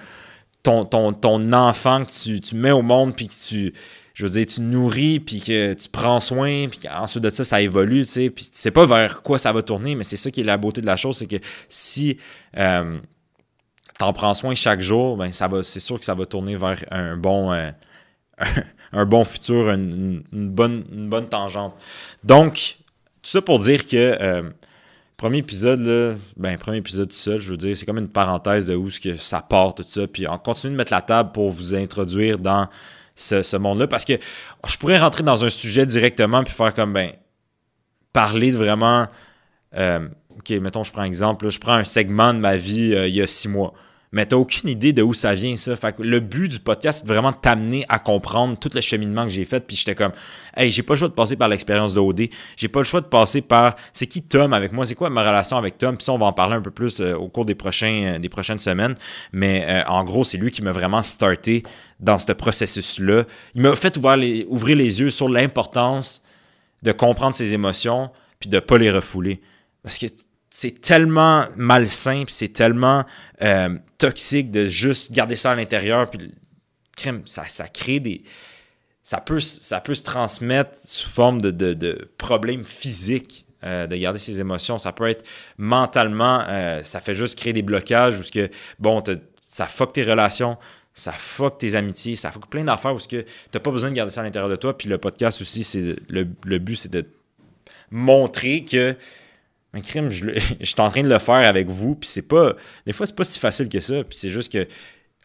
ton, 0.64 0.86
ton, 0.86 1.54
enfant 1.54 2.04
que 2.04 2.40
tu, 2.40 2.56
mets 2.56 2.72
au 2.72 2.82
monde, 2.82 3.16
puis 3.16 3.28
que 3.28 3.34
tu 3.34 3.74
je 4.14 4.26
veux 4.26 4.32
dire, 4.32 4.48
tu 4.48 4.62
nourris, 4.62 5.20
puis 5.20 5.40
que 5.40 5.76
tu 5.76 5.90
prends 5.90 6.20
soin, 6.20 6.68
puis 6.70 6.80
qu'ensuite 6.80 7.24
de 7.24 7.30
ça, 7.30 7.44
ça 7.44 7.62
évolue, 7.62 8.04
tu 8.04 8.12
sais, 8.12 8.30
puis 8.32 8.46
tu 8.46 8.52
sais 8.54 8.72
pas 8.72 8.88
vers 8.88 9.22
quoi 9.22 9.38
ça 9.38 9.54
va 9.54 9.62
tourner, 9.62 9.94
mais 9.94 10.04
c'est 10.04 10.18
ça 10.18 10.32
qui 10.32 10.42
est 10.42 10.44
la 10.44 10.58
beauté 10.58 10.82
de 10.82 10.88
la 10.88 10.98
chose, 10.98 11.18
c'est 11.18 11.28
que 11.28 11.36
si 11.70 12.18
euh, 12.58 12.98
t'en 13.98 14.14
prends 14.14 14.34
soin 14.34 14.56
chaque 14.56 14.82
jour, 14.82 15.18
ben 15.18 15.32
ça 15.32 15.48
va, 15.48 15.64
c'est 15.64 15.80
sûr 15.80 15.98
que 15.98 16.06
ça 16.06 16.14
va 16.14 16.26
tourner 16.26 16.56
vers 16.56 16.84
un 16.92 17.18
bon, 17.18 17.52
euh, 17.52 17.72
un 18.94 19.06
bon 19.06 19.24
futur, 19.24 19.70
une, 19.72 20.24
bonne, 20.32 20.86
une 20.92 21.10
bonne 21.10 21.28
tangente. 21.28 21.74
Donc, 22.24 22.78
tout 23.22 23.30
ça 23.30 23.42
pour 23.42 23.60
dire 23.60 23.86
que 23.86 24.18
euh, 24.22 24.44
premier 25.18 25.40
épisode, 25.40 25.80
là, 25.80 26.16
ben 26.36 26.58
premier 26.58 26.78
épisode 26.78 27.10
tout 27.10 27.16
seul, 27.16 27.42
je 27.42 27.50
veux 27.50 27.58
dire, 27.58 27.76
c'est 27.76 27.86
comme 27.86 27.98
une 27.98 28.10
parenthèse 28.10 28.66
de 28.66 28.76
où 28.76 28.90
ce 28.90 29.00
que 29.00 29.18
ça 29.18 29.42
part, 29.42 29.74
tout 29.74 29.84
ça. 29.86 30.08
Puis 30.08 30.28
on 30.28 30.38
continue 30.38 30.74
de 30.74 30.78
mettre 30.78 30.94
la 30.94 31.02
table 31.02 31.32
pour 31.32 31.52
vous 31.52 31.74
introduire 31.74 32.38
dans 32.38 32.68
ce, 33.16 33.58
monde-là. 33.58 33.88
Parce 33.88 34.06
que 34.06 34.14
je 34.68 34.78
pourrais 34.78 35.00
rentrer 35.00 35.24
dans 35.24 35.44
un 35.44 35.50
sujet 35.50 35.88
directement 35.88 36.44
puis 36.44 36.54
faire 36.54 36.74
comme 36.74 36.94
ben 36.94 37.14
parler 38.14 38.52
de 38.52 38.58
vraiment. 38.58 39.08
Euh, 39.76 40.08
ok, 40.38 40.52
mettons, 40.62 40.84
je 40.84 40.92
prends 40.92 41.02
un 41.02 41.06
exemple. 41.06 41.50
je 41.50 41.60
prends 41.60 41.74
un 41.74 41.84
segment 41.84 42.34
de 42.36 42.40
ma 42.40 42.58
vie 42.58 42.94
il 42.96 43.16
y 43.16 43.22
a 43.24 43.28
six 43.28 43.48
mois 43.48 43.74
mais 44.12 44.26
tu 44.26 44.36
n'as 44.36 44.42
aucune 44.42 44.70
idée 44.70 44.94
de 44.94 45.02
où 45.02 45.14
ça 45.14 45.34
vient, 45.34 45.56
ça. 45.56 45.76
Le 46.00 46.20
but 46.20 46.48
du 46.48 46.60
podcast, 46.60 47.02
c'est 47.02 47.08
vraiment 47.08 47.32
de 47.32 47.36
t'amener 47.36 47.86
à 47.90 48.00
comprendre 48.00 48.58
tout 48.58 48.70
le 48.74 48.80
cheminement 48.80 49.24
que 49.24 49.30
j'ai 49.30 49.44
fait. 49.44 49.60
Puis 49.60 49.76
j'étais 49.76 49.96
comme, 49.96 50.14
hey, 50.56 50.72
j'ai 50.72 50.82
pas 50.82 50.94
le 50.94 51.00
choix 51.00 51.08
de 51.10 51.14
passer 51.14 51.36
par 51.36 51.50
l'expérience 51.50 51.94
d'OD. 51.94 52.30
J'ai 52.56 52.68
pas 52.70 52.80
le 52.80 52.86
choix 52.86 53.02
de 53.02 53.08
passer 53.08 53.42
par, 53.42 53.76
c'est 53.92 54.08
qui 54.08 54.22
Tom 54.22 54.54
avec 54.54 54.72
moi? 54.72 54.86
C'est 54.86 54.96
quoi 54.96 55.10
ma 55.10 55.22
relation 55.22 55.58
avec 55.58 55.78
Tom? 55.78 55.98
Puis 55.98 56.06
ça, 56.06 56.14
on 56.14 56.18
va 56.18 56.28
en 56.28 56.34
parler 56.34 56.56
un 56.56 56.62
peu 56.62 56.72
plus 56.72 57.02
euh, 57.02 57.16
au 57.16 57.28
cours 57.28 57.46
des, 57.46 57.56
prochains, 57.56 58.16
euh, 58.16 58.20
des 58.20 58.30
prochaines 58.30 58.60
semaines. 58.60 58.96
Mais 59.34 59.66
euh, 59.68 59.84
en 59.88 60.06
gros, 60.06 60.24
c'est 60.24 60.38
lui 60.38 60.52
qui 60.52 60.62
m'a 60.62 60.72
vraiment 60.72 61.04
starté 61.04 61.64
dans 62.00 62.18
ce 62.18 62.32
processus-là. 62.32 63.26
Il 63.56 63.62
m'a 63.62 63.76
fait 63.76 63.98
ouvrir 63.98 64.78
les, 64.78 65.00
yeux 65.02 65.10
sur 65.10 65.28
l'importance 65.28 66.24
de 66.82 66.94
comprendre 66.94 67.36
ses 67.36 67.54
émotions 67.54 68.10
puis 68.40 68.50
de 68.50 68.60
pas 68.60 68.78
les 68.78 68.92
refouler. 68.92 69.42
Parce 69.84 69.98
que 69.98 70.06
c'est 70.50 70.80
tellement 70.80 71.46
malsain, 71.58 72.24
puis 72.26 72.34
c'est 72.34 72.54
tellement 72.54 73.04
toxique 73.98 74.52
de 74.52 74.68
juste 74.68 75.12
garder 75.12 75.36
ça 75.36 75.52
à 75.52 75.56
l'intérieur, 75.56 76.10
puis 76.10 76.32
ça, 77.26 77.46
ça 77.46 77.68
crée 77.68 78.00
des. 78.00 78.24
Ça 79.04 79.22
peut, 79.22 79.40
se 79.40 80.04
transmettre 80.04 80.72
sous 80.84 81.10
forme 81.10 81.40
de, 81.40 82.10
problèmes 82.18 82.64
physiques. 82.64 83.46
Euh, 83.64 83.88
de 83.88 83.96
garder 83.96 84.20
ses 84.20 84.40
émotions. 84.40 84.78
Ça 84.78 84.92
peut 84.92 85.08
être 85.08 85.26
mentalement, 85.58 86.44
euh, 86.48 86.84
ça 86.84 87.02
fait 87.02 87.16
juste 87.16 87.40
créer 87.40 87.54
des 87.54 87.64
blocages 87.64 88.20
ou 88.20 88.24
ce 88.24 88.32
que, 88.32 88.52
bon, 88.78 89.04
ça 89.48 89.66
fuck 89.66 89.94
tes 89.94 90.04
relations, 90.04 90.60
ça 90.94 91.12
fuck 91.12 91.58
tes 91.58 91.74
amitiés, 91.74 92.16
ça 92.16 92.32
fuck 92.32 92.48
plein 92.48 92.64
d'affaires 92.64 92.94
où 92.94 93.00
tu 93.00 93.16
n'as 93.16 93.60
pas 93.60 93.72
besoin 93.72 93.90
de 93.90 93.96
garder 93.96 94.12
ça 94.12 94.22
à 94.22 94.24
l'intérieur 94.24 94.48
de 94.48 94.58
toi. 94.58 94.78
Puis 94.78 94.88
le 94.88 95.00
podcast 95.00 95.42
aussi, 95.42 95.64
c'est 95.64 95.96
le, 96.08 96.28
le 96.46 96.60
but, 96.60 96.76
c'est 96.76 96.92
de 96.92 97.08
montrer 97.90 98.64
que 98.64 98.96
un 99.78 99.82
crime, 99.82 100.10
je, 100.12 100.40
suis 100.62 100.76
en 100.80 100.90
train 100.90 101.04
de 101.04 101.10
le 101.10 101.20
faire 101.20 101.48
avec 101.48 101.68
vous, 101.68 101.96
puis 101.96 102.10
c'est 102.10 102.28
pas. 102.28 102.56
Des 102.86 102.94
fois, 102.94 103.06
c'est 103.06 103.16
pas 103.16 103.24
si 103.24 103.40
facile 103.40 103.70
que 103.70 103.80
ça, 103.80 104.04
puis 104.04 104.18
c'est 104.18 104.30
juste 104.30 104.52
que. 104.52 104.68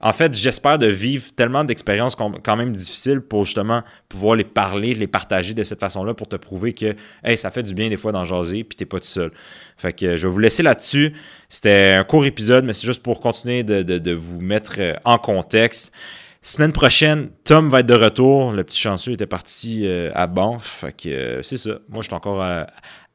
En 0.05 0.13
fait, 0.13 0.35
j'espère 0.35 0.79
de 0.79 0.89
vivre 0.89 1.33
tellement 1.37 1.63
d'expériences 1.63 2.17
quand 2.17 2.57
même 2.57 2.73
difficiles 2.73 3.21
pour 3.21 3.45
justement 3.45 3.85
pouvoir 4.09 4.35
les 4.35 4.43
parler, 4.43 4.97
les 4.97 5.07
partager 5.07 5.55
de 5.55 5.63
cette 5.63 5.79
façon-là 5.79 6.13
pour 6.13 6.27
te 6.27 6.35
prouver 6.35 6.73
que 6.73 6.97
hey, 7.23 7.39
ça 7.39 7.53
fait 7.53 7.63
du 7.63 7.73
bien 7.73 7.89
des 7.89 7.97
fois 7.97 8.11
d'en 8.11 8.25
jaser 8.25 8.65
puis 8.65 8.75
t'es 8.75 8.85
pas 8.85 8.99
tout 8.99 9.07
seul. 9.07 9.31
Fait 9.77 9.93
que 9.93 10.17
je 10.17 10.27
vais 10.27 10.33
vous 10.33 10.41
laisser 10.41 10.65
là-dessus. 10.65 11.13
C'était 11.49 11.93
un 11.93 12.03
court 12.03 12.27
épisode, 12.27 12.65
mais 12.65 12.75
c'est 12.75 12.87
juste 12.87 13.05
pour 13.05 13.21
continuer 13.21 13.63
de, 13.63 14.13
vous 14.13 14.41
mettre 14.41 14.75
euh, 14.79 14.95
en 15.05 15.19
contexte. 15.19 15.93
Semaine 16.45 16.73
prochaine, 16.73 17.31
Tom 17.45 17.69
va 17.69 17.81
être 17.81 17.87
de 17.87 17.95
retour. 17.95 18.51
Le 18.51 18.65
petit 18.65 18.81
chanceux 18.81 19.13
était 19.13 19.29
parti 19.29 19.87
euh, 19.87 20.11
à 20.13 20.27
Banff. 20.27 20.81
Fait 20.81 20.93
que 20.93 21.09
euh, 21.09 21.43
c'est 21.45 21.57
ça. 21.57 21.79
Moi, 21.89 22.03
je 22.03 22.09
suis 22.09 22.15
encore 22.15 22.43
à, 22.43 22.67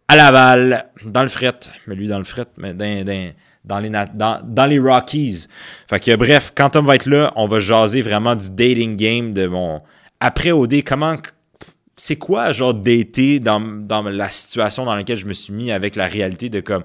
à 0.07 0.15
Laval, 0.15 0.89
dans 1.05 1.23
le 1.23 1.29
fret. 1.29 1.59
Mais 1.85 1.95
lui, 1.95 2.07
dans 2.07 2.17
le 2.17 2.23
fret, 2.23 2.47
mais 2.57 2.73
dans, 2.73 3.79
les, 3.79 3.89
dans, 3.89 4.65
les 4.65 4.79
Rockies. 4.79 5.47
Fait 5.89 5.99
que 5.99 6.15
bref, 6.15 6.53
quand 6.55 6.71
Tom 6.71 6.85
va 6.85 6.95
être 6.95 7.07
là, 7.07 7.33
on 7.35 7.47
va 7.47 7.59
jaser 7.59 8.01
vraiment 8.01 8.35
du 8.35 8.49
dating 8.49 8.95
game 8.95 9.33
de 9.33 9.47
mon. 9.47 9.81
Après 10.19 10.51
OD, 10.51 10.83
comment. 10.83 11.15
C'est 11.99 12.15
quoi, 12.15 12.51
genre, 12.51 12.75
dater 12.75 13.39
dans, 13.39 13.59
dans 13.59 14.03
la 14.03 14.29
situation 14.29 14.85
dans 14.85 14.95
laquelle 14.95 15.17
je 15.17 15.25
me 15.25 15.33
suis 15.33 15.51
mis 15.51 15.71
avec 15.71 15.95
la 15.95 16.07
réalité 16.07 16.49
de 16.49 16.59
comme. 16.59 16.83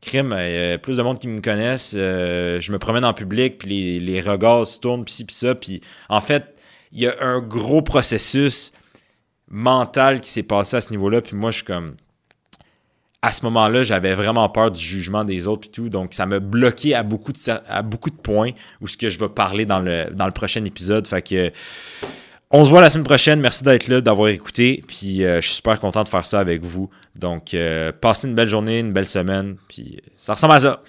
Crime, 0.00 0.32
a 0.32 0.78
plus 0.78 0.96
de 0.96 1.02
monde 1.02 1.18
qui 1.18 1.26
me 1.26 1.40
connaissent. 1.40 1.96
Euh, 1.98 2.60
je 2.60 2.70
me 2.70 2.78
promène 2.78 3.04
en 3.04 3.12
public, 3.12 3.58
puis 3.58 3.68
les, 3.68 3.98
les 3.98 4.20
regards 4.20 4.64
se 4.64 4.78
tournent, 4.78 5.04
puis 5.04 5.12
ci, 5.12 5.24
puis 5.24 5.34
ça. 5.34 5.56
Puis 5.56 5.80
en 6.08 6.20
fait, 6.20 6.54
il 6.92 7.00
y 7.00 7.08
a 7.08 7.16
un 7.20 7.40
gros 7.40 7.82
processus 7.82 8.72
mental 9.50 10.20
qui 10.20 10.30
s'est 10.30 10.44
passé 10.44 10.76
à 10.76 10.80
ce 10.80 10.90
niveau-là. 10.90 11.20
Puis 11.20 11.34
moi, 11.34 11.50
je 11.50 11.56
suis 11.56 11.64
comme 11.64 11.96
à 13.20 13.32
ce 13.32 13.44
moment-là, 13.46 13.82
j'avais 13.82 14.14
vraiment 14.14 14.48
peur 14.48 14.70
du 14.70 14.82
jugement 14.82 15.24
des 15.24 15.46
autres 15.46 15.68
et 15.68 15.72
tout. 15.72 15.88
Donc, 15.88 16.14
ça 16.14 16.26
m'a 16.26 16.38
bloqué 16.38 16.94
à 16.94 17.02
beaucoup 17.02 17.32
de, 17.32 17.38
à 17.68 17.82
beaucoup 17.82 18.10
de 18.10 18.16
points 18.16 18.52
où 18.80 18.86
ce 18.86 18.96
que 18.96 19.08
je 19.08 19.18
vais 19.18 19.28
parler 19.28 19.66
dans 19.66 19.80
le, 19.80 20.06
dans 20.12 20.26
le 20.26 20.32
prochain 20.32 20.64
épisode. 20.64 21.06
Fait 21.06 21.22
que 21.22 21.50
on 22.50 22.64
se 22.64 22.70
voit 22.70 22.80
la 22.80 22.90
semaine 22.90 23.04
prochaine. 23.04 23.40
Merci 23.40 23.64
d'être 23.64 23.88
là, 23.88 24.00
d'avoir 24.00 24.28
écouté. 24.28 24.82
Puis 24.86 25.24
euh, 25.24 25.40
je 25.40 25.46
suis 25.46 25.56
super 25.56 25.80
content 25.80 26.04
de 26.04 26.08
faire 26.08 26.24
ça 26.24 26.38
avec 26.38 26.64
vous. 26.64 26.88
Donc, 27.16 27.54
euh, 27.54 27.92
passez 27.92 28.28
une 28.28 28.34
belle 28.34 28.48
journée, 28.48 28.78
une 28.78 28.92
belle 28.92 29.08
semaine. 29.08 29.56
Puis 29.68 30.00
ça 30.16 30.34
ressemble 30.34 30.54
à 30.54 30.60
ça. 30.60 30.82